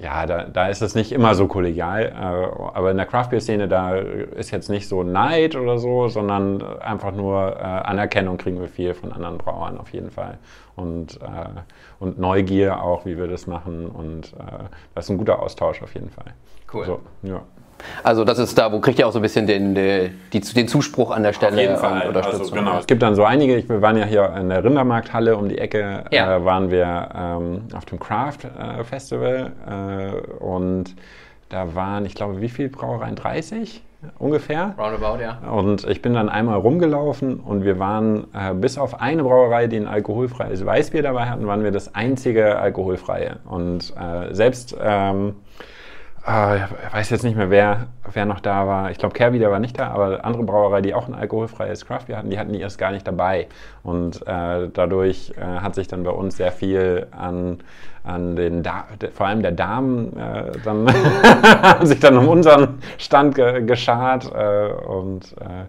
ja, 0.02 0.26
da, 0.26 0.44
da 0.44 0.68
ist 0.68 0.82
es 0.82 0.94
nicht 0.94 1.12
immer 1.12 1.34
so 1.34 1.46
kollegial, 1.46 2.04
äh, 2.04 2.76
aber 2.76 2.90
in 2.90 2.96
der 2.96 3.06
Craft-Beer-Szene, 3.06 3.68
da 3.68 3.96
ist 3.96 4.50
jetzt 4.50 4.68
nicht 4.70 4.88
so 4.88 5.02
Neid 5.02 5.56
oder 5.56 5.78
so, 5.78 6.08
sondern 6.08 6.62
einfach 6.80 7.12
nur 7.12 7.56
äh, 7.56 7.62
Anerkennung 7.62 8.36
kriegen 8.36 8.60
wir 8.60 8.68
viel 8.68 8.94
von 8.94 9.12
anderen 9.12 9.38
Brauern 9.38 9.78
auf 9.78 9.92
jeden 9.92 10.10
Fall. 10.10 10.38
Und, 10.76 11.20
äh, 11.22 11.60
und 12.00 12.18
Neugier 12.18 12.82
auch, 12.82 13.06
wie 13.06 13.16
wir 13.16 13.28
das 13.28 13.46
machen. 13.46 13.86
Und 13.86 14.32
äh, 14.34 14.64
das 14.94 15.04
ist 15.04 15.10
ein 15.10 15.18
guter 15.18 15.40
Austausch 15.40 15.82
auf 15.82 15.94
jeden 15.94 16.10
Fall. 16.10 16.34
Cool. 16.72 16.84
So, 16.84 17.00
ja. 17.22 17.42
Also 18.02 18.24
das 18.24 18.38
ist 18.38 18.56
da, 18.56 18.72
wo 18.72 18.80
kriegt 18.80 18.98
ihr 18.98 19.06
auch 19.06 19.12
so 19.12 19.18
ein 19.18 19.22
bisschen 19.22 19.46
den, 19.46 19.74
den, 19.74 20.12
den 20.32 20.68
Zuspruch 20.68 21.10
an 21.10 21.22
der 21.22 21.32
Stelle 21.32 21.54
Auf 21.54 21.60
jeden 21.60 21.76
Fall. 21.76 22.02
und 22.02 22.08
Unterstützung. 22.08 22.40
Also, 22.40 22.54
genau. 22.54 22.78
Es 22.78 22.86
gibt 22.86 23.02
dann 23.02 23.14
so 23.14 23.24
einige, 23.24 23.68
wir 23.68 23.82
waren 23.82 23.96
ja 23.96 24.04
hier 24.04 24.34
in 24.36 24.48
der 24.48 24.64
Rindermarkthalle 24.64 25.36
um 25.36 25.48
die 25.48 25.58
Ecke, 25.58 26.04
ja. 26.10 26.36
äh, 26.36 26.44
waren 26.44 26.70
wir 26.70 27.08
ähm, 27.14 27.62
auf 27.74 27.84
dem 27.84 27.98
Craft 27.98 28.44
äh, 28.44 28.84
Festival 28.84 29.52
äh, 29.66 30.42
und 30.42 30.94
da 31.48 31.74
waren, 31.74 32.06
ich 32.06 32.14
glaube, 32.14 32.40
wie 32.40 32.48
viele 32.48 32.68
Brauereien? 32.68 33.16
30 33.16 33.82
ungefähr. 34.18 34.74
Roundabout, 34.78 35.20
ja. 35.20 35.38
Und 35.50 35.84
ich 35.88 36.02
bin 36.02 36.14
dann 36.14 36.28
einmal 36.28 36.58
rumgelaufen 36.58 37.40
und 37.40 37.64
wir 37.64 37.78
waren, 37.78 38.26
äh, 38.34 38.54
bis 38.54 38.78
auf 38.78 39.00
eine 39.00 39.22
Brauerei, 39.22 39.66
die 39.66 39.76
ein 39.76 39.88
alkoholfreies 39.88 40.64
Weißbier 40.64 41.02
dabei 41.02 41.26
hatten, 41.26 41.46
waren 41.46 41.64
wir 41.64 41.70
das 41.70 41.94
einzige 41.94 42.58
alkoholfreie. 42.58 43.36
Und 43.44 43.92
äh, 43.96 44.34
selbst... 44.34 44.76
Ähm, 44.80 45.36
äh, 46.26 46.56
ich 46.56 46.92
weiß 46.92 47.10
jetzt 47.10 47.22
nicht 47.22 47.36
mehr, 47.36 47.50
wer, 47.50 47.88
wer 48.12 48.24
noch 48.24 48.40
da 48.40 48.66
war. 48.66 48.90
Ich 48.90 48.98
glaube, 48.98 49.14
Kehrwieder 49.14 49.50
war 49.50 49.58
nicht 49.58 49.78
da, 49.78 49.88
aber 49.88 50.24
andere 50.24 50.44
Brauerei, 50.44 50.80
die 50.80 50.94
auch 50.94 51.06
ein 51.06 51.14
alkoholfreies 51.14 51.86
Craftbier 51.86 52.16
hatten, 52.16 52.30
die 52.30 52.38
hatten 52.38 52.52
die 52.52 52.60
erst 52.60 52.78
gar 52.78 52.92
nicht 52.92 53.06
dabei. 53.06 53.48
Und 53.82 54.26
äh, 54.26 54.68
dadurch 54.72 55.32
äh, 55.36 55.42
hat 55.42 55.74
sich 55.74 55.88
dann 55.88 56.02
bei 56.02 56.10
uns 56.10 56.36
sehr 56.36 56.52
viel 56.52 57.08
an, 57.10 57.58
an 58.04 58.36
den, 58.36 58.62
da 58.62 58.84
vor 59.12 59.26
allem 59.26 59.42
der 59.42 59.52
Damen, 59.52 60.16
äh, 60.16 60.52
dann 60.64 60.86
sich 61.86 62.00
dann 62.00 62.16
um 62.18 62.28
unseren 62.28 62.78
Stand 62.98 63.34
ge 63.34 63.64
geschart 63.64 64.30
äh, 64.34 64.68
und 64.86 65.34
äh, 65.40 65.64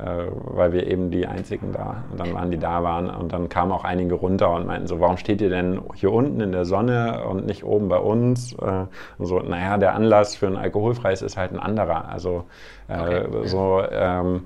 äh, 0.00 0.30
weil 0.30 0.72
wir 0.72 0.86
eben 0.86 1.10
die 1.10 1.26
einzigen 1.26 1.72
da 1.72 2.04
und 2.10 2.18
dann 2.20 2.32
waren, 2.32 2.50
die 2.50 2.58
da 2.58 2.82
waren. 2.82 3.10
Und 3.10 3.32
dann 3.32 3.48
kamen 3.48 3.70
auch 3.72 3.84
einige 3.84 4.14
runter 4.14 4.50
und 4.50 4.66
meinten 4.66 4.86
so, 4.86 4.98
warum 4.98 5.18
steht 5.18 5.42
ihr 5.42 5.50
denn 5.50 5.80
hier 5.94 6.12
unten 6.12 6.40
in 6.40 6.52
der 6.52 6.64
Sonne 6.64 7.24
und 7.24 7.44
nicht 7.44 7.64
oben 7.64 7.88
bei 7.88 7.98
uns? 7.98 8.54
Äh, 8.54 8.86
und 9.18 9.26
so, 9.26 9.40
naja, 9.40 9.76
der 9.76 9.94
Anlass 9.94 10.36
für 10.36 10.46
ein 10.46 10.56
alkoholfreies 10.56 11.20
ist 11.22 11.36
halt 11.36 11.52
ein 11.52 11.58
anderer. 11.58 12.08
Also 12.08 12.44
äh, 12.88 12.94
okay. 12.94 13.46
so 13.46 13.82
ähm, 13.90 14.44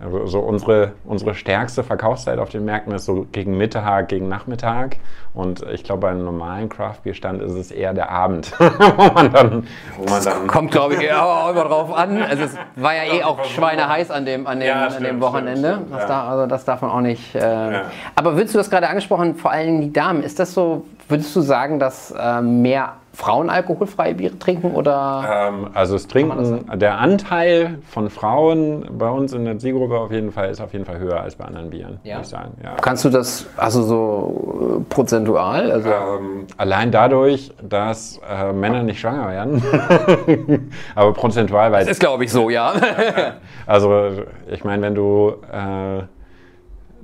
also 0.00 0.26
so 0.26 0.38
unsere, 0.40 0.92
unsere 1.04 1.34
stärkste 1.34 1.82
Verkaufszeit 1.82 2.38
auf 2.38 2.50
den 2.50 2.64
Märkten 2.64 2.92
ist 2.92 3.04
so 3.04 3.26
gegen 3.32 3.56
Mittag, 3.56 4.08
gegen 4.08 4.28
Nachmittag. 4.28 4.98
Und 5.34 5.62
ich 5.72 5.82
glaube, 5.82 6.02
bei 6.02 6.10
einem 6.10 6.24
normalen 6.24 6.68
Craft-Bier-Stand 6.68 7.42
ist 7.42 7.52
es 7.52 7.70
eher 7.72 7.94
der 7.94 8.10
Abend, 8.10 8.52
wo 8.58 9.12
man 9.12 9.32
dann. 9.32 9.66
Wo 9.96 10.08
man 10.08 10.24
dann 10.24 10.46
Kommt, 10.46 10.70
glaube 10.70 10.94
ich, 10.94 11.12
auch 11.12 11.50
immer 11.50 11.64
drauf 11.64 11.92
an. 11.92 12.22
Also 12.22 12.44
es 12.44 12.56
war 12.76 12.94
ja 12.94 13.12
eh 13.12 13.24
auch 13.24 13.44
schweineheiß 13.44 14.10
an 14.12 14.24
dem, 14.24 14.46
an 14.46 14.60
dem, 14.60 14.68
ja, 14.68 14.90
stimmt, 14.90 14.96
an 14.96 15.14
dem 15.14 15.20
Wochenende. 15.20 15.68
Stimmt, 15.72 15.86
stimmt, 15.88 16.00
ja. 16.00 16.06
da, 16.06 16.28
also 16.28 16.46
das 16.46 16.64
darf 16.64 16.80
man 16.82 16.90
auch 16.92 17.00
nicht. 17.00 17.34
Äh, 17.34 17.40
ja. 17.40 17.82
Aber 18.14 18.36
würdest 18.36 18.54
du 18.54 18.58
das 18.58 18.70
gerade 18.70 18.88
angesprochen, 18.88 19.34
vor 19.34 19.50
allem 19.50 19.80
die 19.80 19.92
Damen, 19.92 20.22
ist 20.22 20.38
das 20.38 20.54
so, 20.54 20.84
würdest 21.08 21.34
du 21.34 21.40
sagen, 21.40 21.78
dass 21.78 22.10
äh, 22.10 22.40
mehr 22.42 22.94
Frauen 23.18 23.50
alkoholfreie 23.50 24.14
Biere 24.14 24.38
trinken 24.38 24.76
oder? 24.76 25.48
Ähm, 25.48 25.70
also 25.74 25.96
es 25.96 26.06
trinken, 26.06 26.64
der 26.78 26.98
Anteil 26.98 27.78
von 27.88 28.10
Frauen 28.10 28.86
bei 28.96 29.10
uns 29.10 29.32
in 29.32 29.44
der 29.44 29.58
Zielgruppe 29.58 29.98
auf 29.98 30.12
jeden 30.12 30.30
Fall 30.30 30.50
ist 30.50 30.60
auf 30.60 30.72
jeden 30.72 30.84
Fall 30.84 30.98
höher 31.00 31.20
als 31.20 31.34
bei 31.34 31.44
anderen 31.44 31.70
Bieren, 31.70 31.98
ja. 32.04 32.14
würde 32.14 32.22
ich 32.22 32.28
sagen. 32.28 32.52
Ja. 32.62 32.76
Kannst 32.80 33.04
du 33.04 33.10
das 33.10 33.46
also 33.56 33.82
so 33.82 34.78
äh, 34.78 34.94
prozentual? 34.94 35.72
Also 35.72 35.88
ähm, 35.88 36.46
allein 36.58 36.92
dadurch, 36.92 37.50
dass 37.60 38.20
äh, 38.30 38.52
Männer 38.52 38.84
nicht 38.84 39.00
schwanger 39.00 39.30
werden, 39.30 40.70
aber 40.94 41.12
prozentual, 41.12 41.72
weil 41.72 41.80
das 41.80 41.92
ist 41.92 42.00
glaube 42.00 42.24
ich 42.24 42.30
so, 42.30 42.50
ja. 42.50 42.72
also 43.66 44.12
ich 44.48 44.62
meine, 44.62 44.82
wenn 44.82 44.94
du 44.94 45.34
äh, 45.52 46.02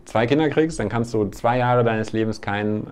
zwei 0.05 0.27
Kinder 0.27 0.49
kriegst, 0.49 0.79
dann 0.79 0.89
kannst 0.89 1.15
du 1.15 1.27
zwei 1.27 1.59
Jahre 1.59 1.85
deines 1.85 2.13
Lebens 2.13 2.41
kein, 2.41 2.87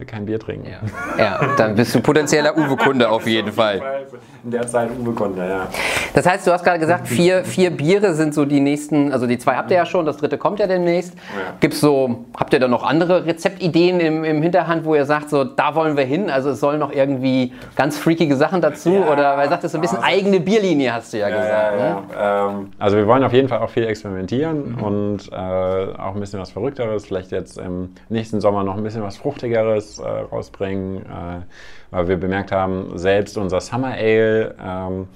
äh, 0.00 0.04
kein 0.04 0.26
Bier 0.26 0.38
trinken. 0.38 0.68
Ja. 0.68 0.78
ja, 1.18 1.54
dann 1.56 1.74
bist 1.74 1.94
du 1.94 2.00
potenzieller 2.00 2.56
Uwe-Kunde 2.56 3.08
auf 3.08 3.26
jeden 3.26 3.52
Fall. 3.52 3.80
In 4.44 4.50
der 4.50 4.66
Zeit 4.66 4.90
Uwe-Kunde, 4.98 5.46
ja. 5.48 5.68
Das 6.14 6.26
heißt, 6.26 6.46
du 6.46 6.52
hast 6.52 6.64
gerade 6.64 6.78
gesagt, 6.78 7.06
vier, 7.08 7.44
vier 7.44 7.70
Biere 7.70 8.14
sind 8.14 8.34
so 8.34 8.44
die 8.44 8.60
nächsten, 8.60 9.12
also 9.12 9.26
die 9.26 9.38
zwei 9.38 9.54
habt 9.56 9.70
ihr 9.70 9.76
ja 9.76 9.86
schon, 9.86 10.06
das 10.06 10.16
dritte 10.16 10.38
kommt 10.38 10.58
ja 10.58 10.66
demnächst. 10.66 11.14
Ja. 11.14 11.54
Gibt's 11.60 11.80
so, 11.80 12.24
habt 12.36 12.52
ihr 12.52 12.60
da 12.60 12.68
noch 12.68 12.82
andere 12.82 13.24
Rezeptideen 13.26 14.00
im, 14.00 14.24
im 14.24 14.42
Hinterhand, 14.42 14.84
wo 14.84 14.94
ihr 14.94 15.04
sagt, 15.04 15.30
so 15.30 15.44
da 15.44 15.74
wollen 15.74 15.96
wir 15.96 16.04
hin? 16.04 16.30
Also 16.30 16.50
es 16.50 16.60
sollen 16.60 16.80
noch 16.80 16.92
irgendwie 16.92 17.52
ganz 17.76 17.98
freakige 17.98 18.36
Sachen 18.36 18.60
dazu? 18.60 18.94
Ja, 18.94 19.12
oder 19.12 19.36
weil 19.36 19.46
ihr 19.46 19.50
sagt, 19.50 19.64
das 19.64 19.68
ist 19.68 19.72
so 19.72 19.78
ein 19.78 19.82
bisschen 19.82 20.02
eigene 20.02 20.40
Bierlinie, 20.40 20.92
hast 20.92 21.12
du 21.12 21.18
ja, 21.18 21.28
ja 21.28 21.36
gesagt. 21.36 21.78
Ne? 21.78 21.96
Ähm, 22.18 22.72
also 22.78 22.96
wir 22.96 23.06
wollen 23.06 23.24
auf 23.24 23.32
jeden 23.32 23.48
Fall 23.48 23.58
auch 23.60 23.70
viel 23.70 23.86
experimentieren 23.86 24.76
mhm. 24.76 24.82
und 24.82 25.32
äh, 25.32 25.36
auch 25.36 26.14
ein 26.14 26.20
bisschen 26.20 26.40
was 26.40 26.47
Verrückteres. 26.50 27.06
Vielleicht 27.06 27.30
jetzt 27.30 27.58
im 27.58 27.90
nächsten 28.08 28.40
Sommer 28.40 28.64
noch 28.64 28.76
ein 28.76 28.82
bisschen 28.82 29.02
was 29.02 29.16
Fruchtigeres 29.16 29.98
äh, 29.98 30.06
rausbringen, 30.06 30.98
äh, 31.06 31.42
weil 31.90 32.08
wir 32.08 32.16
bemerkt 32.16 32.52
haben, 32.52 32.96
selbst 32.98 33.36
unser 33.36 33.60
Summer 33.60 33.94
Ale 33.94 34.54
ähm, 34.62 35.08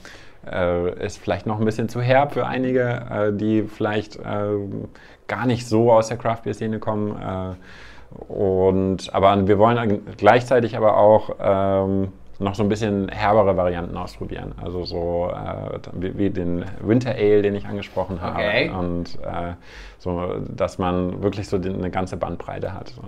äh, 0.51 1.05
ist 1.05 1.19
vielleicht 1.19 1.47
noch 1.47 1.59
ein 1.59 1.65
bisschen 1.65 1.89
zu 1.89 2.01
herb 2.01 2.33
für 2.33 2.47
einige, 2.47 2.83
äh, 3.11 3.33
die 3.33 3.63
vielleicht 3.63 4.17
äh, 4.17 4.57
gar 5.27 5.47
nicht 5.47 5.67
so 5.67 5.93
aus 5.93 6.09
der 6.09 6.17
Craft 6.17 6.43
Beer 6.45 6.55
Szene 6.55 6.79
kommen. 6.79 7.57
und 8.29 9.15
aber 9.15 9.49
wir 9.49 9.59
wollen 9.59 10.03
gleichzeitig 10.19 10.77
aber 10.77 10.99
auch 10.99 11.37
ähm, 11.41 12.13
noch 12.43 12.55
so 12.55 12.63
ein 12.63 12.69
bisschen 12.69 13.09
herbere 13.09 13.57
Varianten 13.57 13.97
ausprobieren. 13.97 14.53
Also 14.63 14.85
so 14.85 15.31
äh, 15.33 15.79
wie, 15.93 16.19
wie, 16.19 16.31
den 16.31 16.65
Winter 16.81 17.13
Ale, 17.13 17.43
den 17.43 17.55
ich 17.55 17.67
angesprochen 17.67 18.21
habe. 18.21 18.35
Okay. 18.35 18.71
Und 18.71 19.19
äh, 19.23 19.55
so, 19.99 20.35
dass 20.49 20.79
man 20.79 21.23
wirklich 21.23 21.49
so 21.49 21.59
die, 21.59 21.71
eine 21.71 21.91
ganze 21.91 22.17
Bandbreite 22.17 22.73
hat. 22.75 22.89
So. 22.89 23.03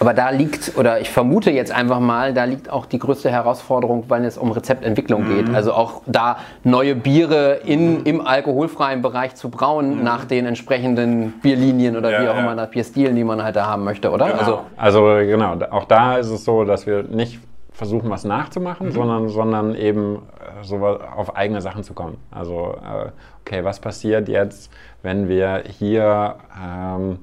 Aber 0.00 0.12
da 0.12 0.30
liegt, 0.30 0.76
oder 0.76 1.00
ich 1.00 1.08
vermute 1.10 1.50
jetzt 1.50 1.72
einfach 1.72 2.00
mal, 2.00 2.34
da 2.34 2.44
liegt 2.44 2.68
auch 2.68 2.86
die 2.86 2.98
größte 2.98 3.30
Herausforderung, 3.30 4.04
wenn 4.08 4.24
es 4.24 4.36
um 4.36 4.50
Rezeptentwicklung 4.50 5.28
mhm. 5.28 5.36
geht. 5.36 5.54
Also 5.54 5.72
auch 5.72 6.02
da 6.06 6.38
neue 6.62 6.94
Biere 6.94 7.60
in, 7.64 8.04
im 8.04 8.20
alkoholfreien 8.20 9.02
Bereich 9.02 9.34
zu 9.36 9.50
brauen, 9.50 9.98
mhm. 9.98 10.04
nach 10.04 10.24
den 10.24 10.46
entsprechenden 10.46 11.32
Bierlinien 11.40 11.96
oder 11.96 12.10
ja, 12.10 12.22
wie 12.22 12.28
auch 12.28 12.34
ja. 12.34 12.40
immer, 12.40 12.54
nach 12.54 12.68
Bierstilen, 12.68 13.14
die 13.14 13.24
man 13.24 13.42
halt 13.42 13.56
da 13.56 13.66
haben 13.66 13.84
möchte, 13.84 14.10
oder? 14.10 14.26
Genau. 14.26 14.38
Also, 14.38 14.60
also 14.76 15.04
genau, 15.26 15.56
auch 15.70 15.84
da 15.84 16.16
ist 16.16 16.28
es 16.28 16.44
so, 16.44 16.64
dass 16.64 16.86
wir 16.86 17.04
nicht 17.04 17.40
versuchen, 17.74 18.08
was 18.08 18.24
nachzumachen, 18.24 18.86
mhm. 18.86 18.92
sondern, 18.92 19.28
sondern 19.28 19.74
eben 19.74 20.16
äh, 20.16 20.62
so 20.62 20.76
auf 20.86 21.36
eigene 21.36 21.60
Sachen 21.60 21.82
zu 21.82 21.92
kommen. 21.92 22.18
Also, 22.30 22.76
äh, 22.76 23.10
okay, 23.40 23.64
was 23.64 23.80
passiert 23.80 24.28
jetzt, 24.28 24.72
wenn 25.02 25.28
wir 25.28 25.64
hier 25.66 26.36
ähm, 26.62 27.18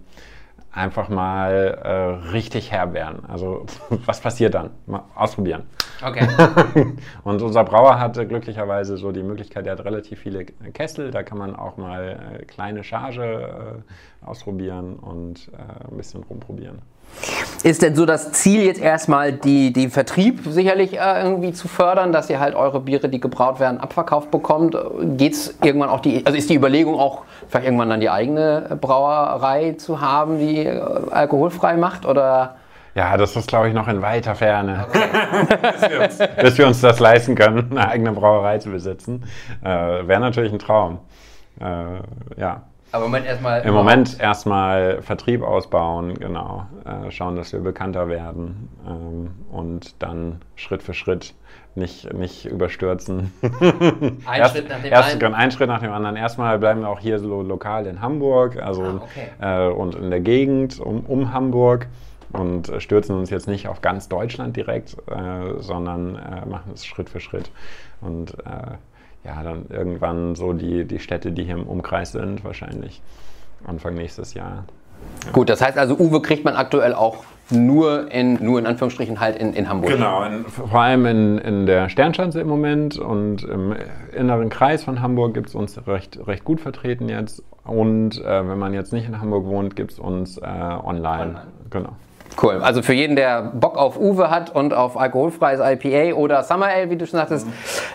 einfach 0.74 1.08
mal 1.08 1.80
äh, 1.84 2.32
richtig 2.32 2.70
herb 2.70 2.94
werden? 2.94 3.24
Also, 3.30 3.66
was 4.06 4.20
passiert 4.20 4.54
dann? 4.54 4.72
Mal 4.88 5.04
ausprobieren. 5.16 5.64
Okay. 6.06 6.28
und 7.24 7.42
unser 7.42 7.64
Brauer 7.64 7.98
hatte 7.98 8.28
glücklicherweise 8.28 8.98
so 8.98 9.14
die 9.14 9.24
Möglichkeit, 9.24 9.66
er 9.68 9.74
hat 9.74 9.86
relativ 9.86 10.20
viele 10.20 10.44
Kessel, 10.74 11.12
da 11.12 11.24
kann 11.24 11.38
man 11.38 11.56
auch 11.56 11.78
mal 11.78 12.40
äh, 12.40 12.46
kleine 12.46 12.84
Charge 12.84 13.84
ausprobieren 14.26 14.96
und 14.96 15.50
äh, 15.54 15.90
ein 15.90 15.98
bisschen 15.98 16.24
rumprobieren. 16.24 16.82
Ist 17.64 17.84
denn 17.84 17.96
so 17.96 18.06
das 18.06 18.32
Ziel 18.32 18.64
jetzt 18.64 18.82
erstmal, 18.82 19.34
die, 19.34 19.72
den 19.72 19.92
Vertrieb 19.92 20.40
sicherlich 20.48 21.00
äh, 21.00 21.22
irgendwie 21.22 21.54
zu 21.54 21.68
fördern, 21.68 22.12
dass 22.12 22.30
ihr 22.30 22.40
halt 22.40 22.56
eure 22.56 22.80
Biere, 22.80 23.08
die 23.08 23.20
gebraut 23.20 23.60
werden, 23.60 23.80
abverkauft 23.80 24.32
bekommt? 24.32 24.76
Geht 25.18 25.34
es 25.34 25.58
irgendwann 25.64 25.90
auch 25.90 26.00
die, 26.00 26.26
also 26.26 26.38
ist 26.38 26.50
die 26.50 26.56
Überlegung 26.56 27.00
auch, 27.00 27.24
vielleicht 27.50 27.66
irgendwann 27.66 27.90
dann 27.90 28.00
die 28.00 28.10
eigene 28.10 28.78
Brauerei 28.82 29.74
zu 29.74 30.02
haben, 30.02 30.40
die 30.40 30.66
äh, 30.66 30.82
alkoholfrei 31.12 31.78
macht 31.78 32.06
oder? 32.06 32.56
Ja, 32.96 33.16
das 33.16 33.36
ist, 33.36 33.48
glaube 33.48 33.68
ich, 33.68 33.74
noch 33.74 33.88
in 33.88 34.02
weiter 34.02 34.34
Ferne, 34.34 34.88
bis, 34.92 35.90
wir 35.90 36.02
uns, 36.02 36.18
bis, 36.42 36.58
wir 36.58 36.68
uns, 36.68 36.82
das 36.82 37.00
leisten 37.00 37.36
können, 37.36 37.68
eine 37.72 37.88
eigene 37.88 38.12
Brauerei 38.12 38.58
zu 38.58 38.70
besitzen. 38.70 39.24
Äh, 39.64 39.68
Wäre 39.68 40.20
natürlich 40.20 40.52
ein 40.52 40.60
Traum. 40.60 41.00
Äh, 41.60 41.66
ja. 42.38 42.64
Aber 42.92 43.06
im 43.06 43.12
Moment 43.12 43.26
erstmal. 43.26 43.62
Im 43.62 43.74
Moment 43.74 44.20
erstmal 44.20 45.02
Vertrieb 45.02 45.44
ausbauen, 45.44 46.16
genau. 46.16 46.66
Äh, 46.86 47.12
schauen, 47.12 47.36
dass 47.36 47.54
wir 47.54 47.62
bekannter 47.62 48.10
werden 48.10 48.70
ähm, 48.88 49.32
und 49.52 50.02
dann 50.02 50.42
Schritt 50.56 50.84
für 50.84 50.94
Schritt 50.94 51.34
nicht, 51.76 52.14
nicht 52.14 52.46
überstürzen. 52.46 53.32
Ein 54.26 54.40
erst, 54.40 54.56
Schritt 54.56 54.70
nach 54.70 54.82
dem 54.82 54.92
erst, 54.92 55.14
anderen. 55.14 55.34
Ein 55.34 55.52
Schritt 55.52 55.68
nach 55.70 55.80
dem 55.80 55.94
anderen. 55.94 56.18
Erstmal 56.18 56.60
bleiben 56.60 56.82
wir 56.82 56.90
auch 56.90 57.00
hier 57.00 57.20
so 57.20 57.42
lokal 57.42 57.86
in 57.88 58.02
Hamburg 58.02 58.62
also, 58.62 58.84
ah, 58.84 59.02
okay. 59.02 59.70
äh, 59.70 59.72
und 59.72 59.96
in 59.96 60.10
der 60.10 60.20
Gegend 60.20 60.80
um, 60.80 61.02
um 61.06 61.34
Hamburg 61.34 61.88
und 62.34 62.72
stürzen 62.80 63.18
uns 63.18 63.30
jetzt 63.30 63.48
nicht 63.48 63.68
auf 63.68 63.82
ganz 63.82 64.10
Deutschland 64.10 64.56
direkt, 64.56 64.98
äh, 65.10 65.60
sondern 65.60 66.16
äh, 66.16 66.46
machen 66.46 66.72
es 66.74 66.86
Schritt 66.86 67.10
für 67.10 67.20
Schritt. 67.20 67.52
Und 68.02 68.34
äh, 68.40 68.76
ja, 69.24 69.44
dann 69.44 69.66
irgendwann 69.70 70.36
so 70.36 70.54
die, 70.54 70.86
die 70.86 71.00
Städte, 71.00 71.32
die 71.32 71.44
hier 71.44 71.56
im 71.56 71.68
Umkreis 71.68 72.12
sind, 72.12 72.44
wahrscheinlich 72.44 73.02
Anfang 73.66 73.94
nächstes 73.96 74.34
Jahr. 74.34 74.66
Ja. 75.26 75.32
Gut, 75.32 75.50
das 75.50 75.62
heißt 75.62 75.78
also, 75.78 75.96
Uwe 75.98 76.22
kriegt 76.22 76.46
man 76.46 76.56
aktuell 76.56 76.94
auch 76.94 77.24
nur 77.50 78.12
in, 78.12 78.44
nur 78.44 78.60
in 78.60 78.66
Anführungsstrichen 78.66 79.20
halt 79.20 79.36
in, 79.36 79.54
in 79.54 79.68
Hamburg. 79.68 79.92
Genau, 79.92 80.24
in, 80.24 80.46
vor 80.46 80.74
allem 80.74 81.06
in, 81.06 81.38
in 81.40 81.66
der 81.66 81.90
Sternschanze 81.90 82.40
im 82.40 82.48
Moment 82.48 82.98
und 82.98 83.44
im 83.44 83.76
inneren 84.16 84.50
Kreis 84.50 84.84
von 84.84 85.02
Hamburg 85.02 85.34
gibt 85.34 85.50
es 85.50 85.56
uns 85.56 85.86
recht, 85.88 86.20
recht 86.28 86.44
gut 86.44 86.62
vertreten 86.62 87.10
jetzt. 87.10 87.44
Und 87.64 88.24
äh, 88.24 88.48
wenn 88.48 88.58
man 88.58 88.74
jetzt 88.74 88.94
nicht 88.94 89.08
in 89.08 89.20
Hamburg 89.20 89.46
wohnt, 89.46 89.76
gibt 89.76 89.92
es 89.92 90.00
uns 90.00 90.38
äh, 90.38 90.42
online. 90.42 90.82
online. 90.84 91.42
Genau. 91.70 91.90
Cool. 92.42 92.62
Also 92.62 92.82
für 92.82 92.94
jeden, 92.94 93.16
der 93.16 93.42
Bock 93.42 93.78
auf 93.78 94.00
Uwe 94.00 94.30
hat 94.30 94.50
und 94.50 94.74
auf 94.74 94.98
alkoholfreies 94.98 95.60
IPA 95.60 96.16
oder 96.16 96.44
Summer 96.44 96.68
Ale, 96.68 96.90
wie 96.90 96.96
du 96.96 97.06
schon 97.06 97.18
sagtest, 97.20 97.46
mhm. 97.46 97.54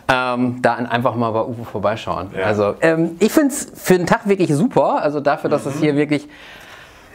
ähm, 0.09 0.59
da 0.63 0.75
einfach 0.75 1.15
mal 1.15 1.31
bei 1.31 1.43
Uwe 1.43 1.65
vorbeischauen. 1.65 2.29
Ja. 2.37 2.45
Also 2.45 2.75
ähm, 2.81 3.17
ich 3.19 3.33
finde 3.33 3.49
es 3.49 3.73
für 3.75 3.97
den 3.97 4.07
Tag 4.07 4.29
wirklich 4.29 4.53
super. 4.55 5.03
Also 5.03 5.21
dafür, 5.21 5.51
dass 5.51 5.65
mhm. 5.65 5.71
es 5.71 5.79
hier 5.79 5.97
wirklich 5.97 6.29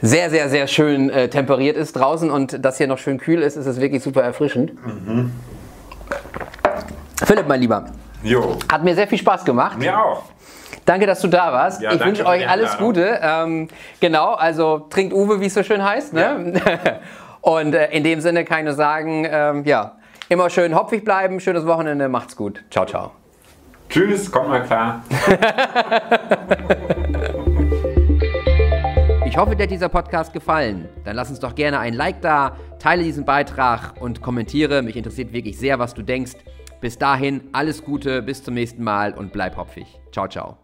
sehr, 0.01 0.29
sehr, 0.29 0.49
sehr 0.49 0.67
schön 0.67 1.09
äh, 1.09 1.29
temperiert 1.29 1.77
ist 1.77 1.93
draußen 1.93 2.31
und 2.31 2.65
das 2.65 2.77
hier 2.77 2.87
noch 2.87 2.97
schön 2.97 3.19
kühl 3.19 3.41
ist, 3.41 3.55
ist 3.55 3.67
es 3.67 3.79
wirklich 3.79 4.01
super 4.01 4.23
erfrischend. 4.23 4.73
Mhm. 4.85 5.31
Philipp, 7.23 7.47
mein 7.47 7.61
Lieber. 7.61 7.85
Jo. 8.23 8.57
Hat 8.71 8.83
mir 8.83 8.95
sehr 8.95 9.07
viel 9.07 9.17
Spaß 9.17 9.45
gemacht. 9.45 9.77
Mir 9.77 9.97
auch. 9.97 10.23
Danke, 10.85 11.05
dass 11.05 11.21
du 11.21 11.27
da 11.27 11.51
warst. 11.51 11.81
Ja, 11.81 11.93
ich 11.93 12.03
wünsche 12.03 12.25
euch 12.25 12.47
alles 12.49 12.77
Gute. 12.77 13.19
Ähm, 13.21 13.67
genau, 13.99 14.33
also 14.33 14.79
trinkt 14.89 15.13
Uwe, 15.13 15.39
wie 15.39 15.45
es 15.45 15.53
so 15.53 15.63
schön 15.63 15.83
heißt. 15.83 16.13
Ne? 16.13 16.53
Ja. 16.65 16.99
Und 17.41 17.73
äh, 17.73 17.89
in 17.91 18.03
dem 18.03 18.21
Sinne 18.21 18.45
kann 18.45 18.59
ich 18.59 18.65
nur 18.65 18.73
sagen, 18.73 19.27
ähm, 19.29 19.63
ja, 19.65 19.97
immer 20.29 20.49
schön 20.49 20.75
hopfig 20.75 21.03
bleiben, 21.03 21.39
schönes 21.39 21.65
Wochenende, 21.65 22.07
macht's 22.07 22.35
gut. 22.35 22.63
Ciao, 22.69 22.85
ciao. 22.85 23.11
Tschüss, 23.89 24.31
kommt 24.31 24.49
mal 24.49 24.63
klar. 24.63 25.01
Ich 29.31 29.37
hoffe, 29.37 29.55
dir 29.55 29.63
hat 29.63 29.71
dieser 29.71 29.87
Podcast 29.87 30.33
gefallen. 30.33 30.89
Dann 31.05 31.15
lass 31.15 31.29
uns 31.29 31.39
doch 31.39 31.55
gerne 31.55 31.79
ein 31.79 31.93
Like 31.93 32.21
da, 32.21 32.57
teile 32.79 33.01
diesen 33.01 33.23
Beitrag 33.23 33.93
und 34.01 34.21
kommentiere. 34.21 34.81
Mich 34.81 34.97
interessiert 34.97 35.31
wirklich 35.31 35.57
sehr, 35.57 35.79
was 35.79 35.93
du 35.93 36.01
denkst. 36.01 36.33
Bis 36.81 36.97
dahin, 36.97 37.41
alles 37.51 37.83
Gute, 37.83 38.21
bis 38.23 38.43
zum 38.43 38.55
nächsten 38.55 38.83
Mal 38.83 39.13
und 39.13 39.31
bleib 39.31 39.55
hopfig. 39.55 39.99
Ciao, 40.11 40.27
ciao. 40.27 40.57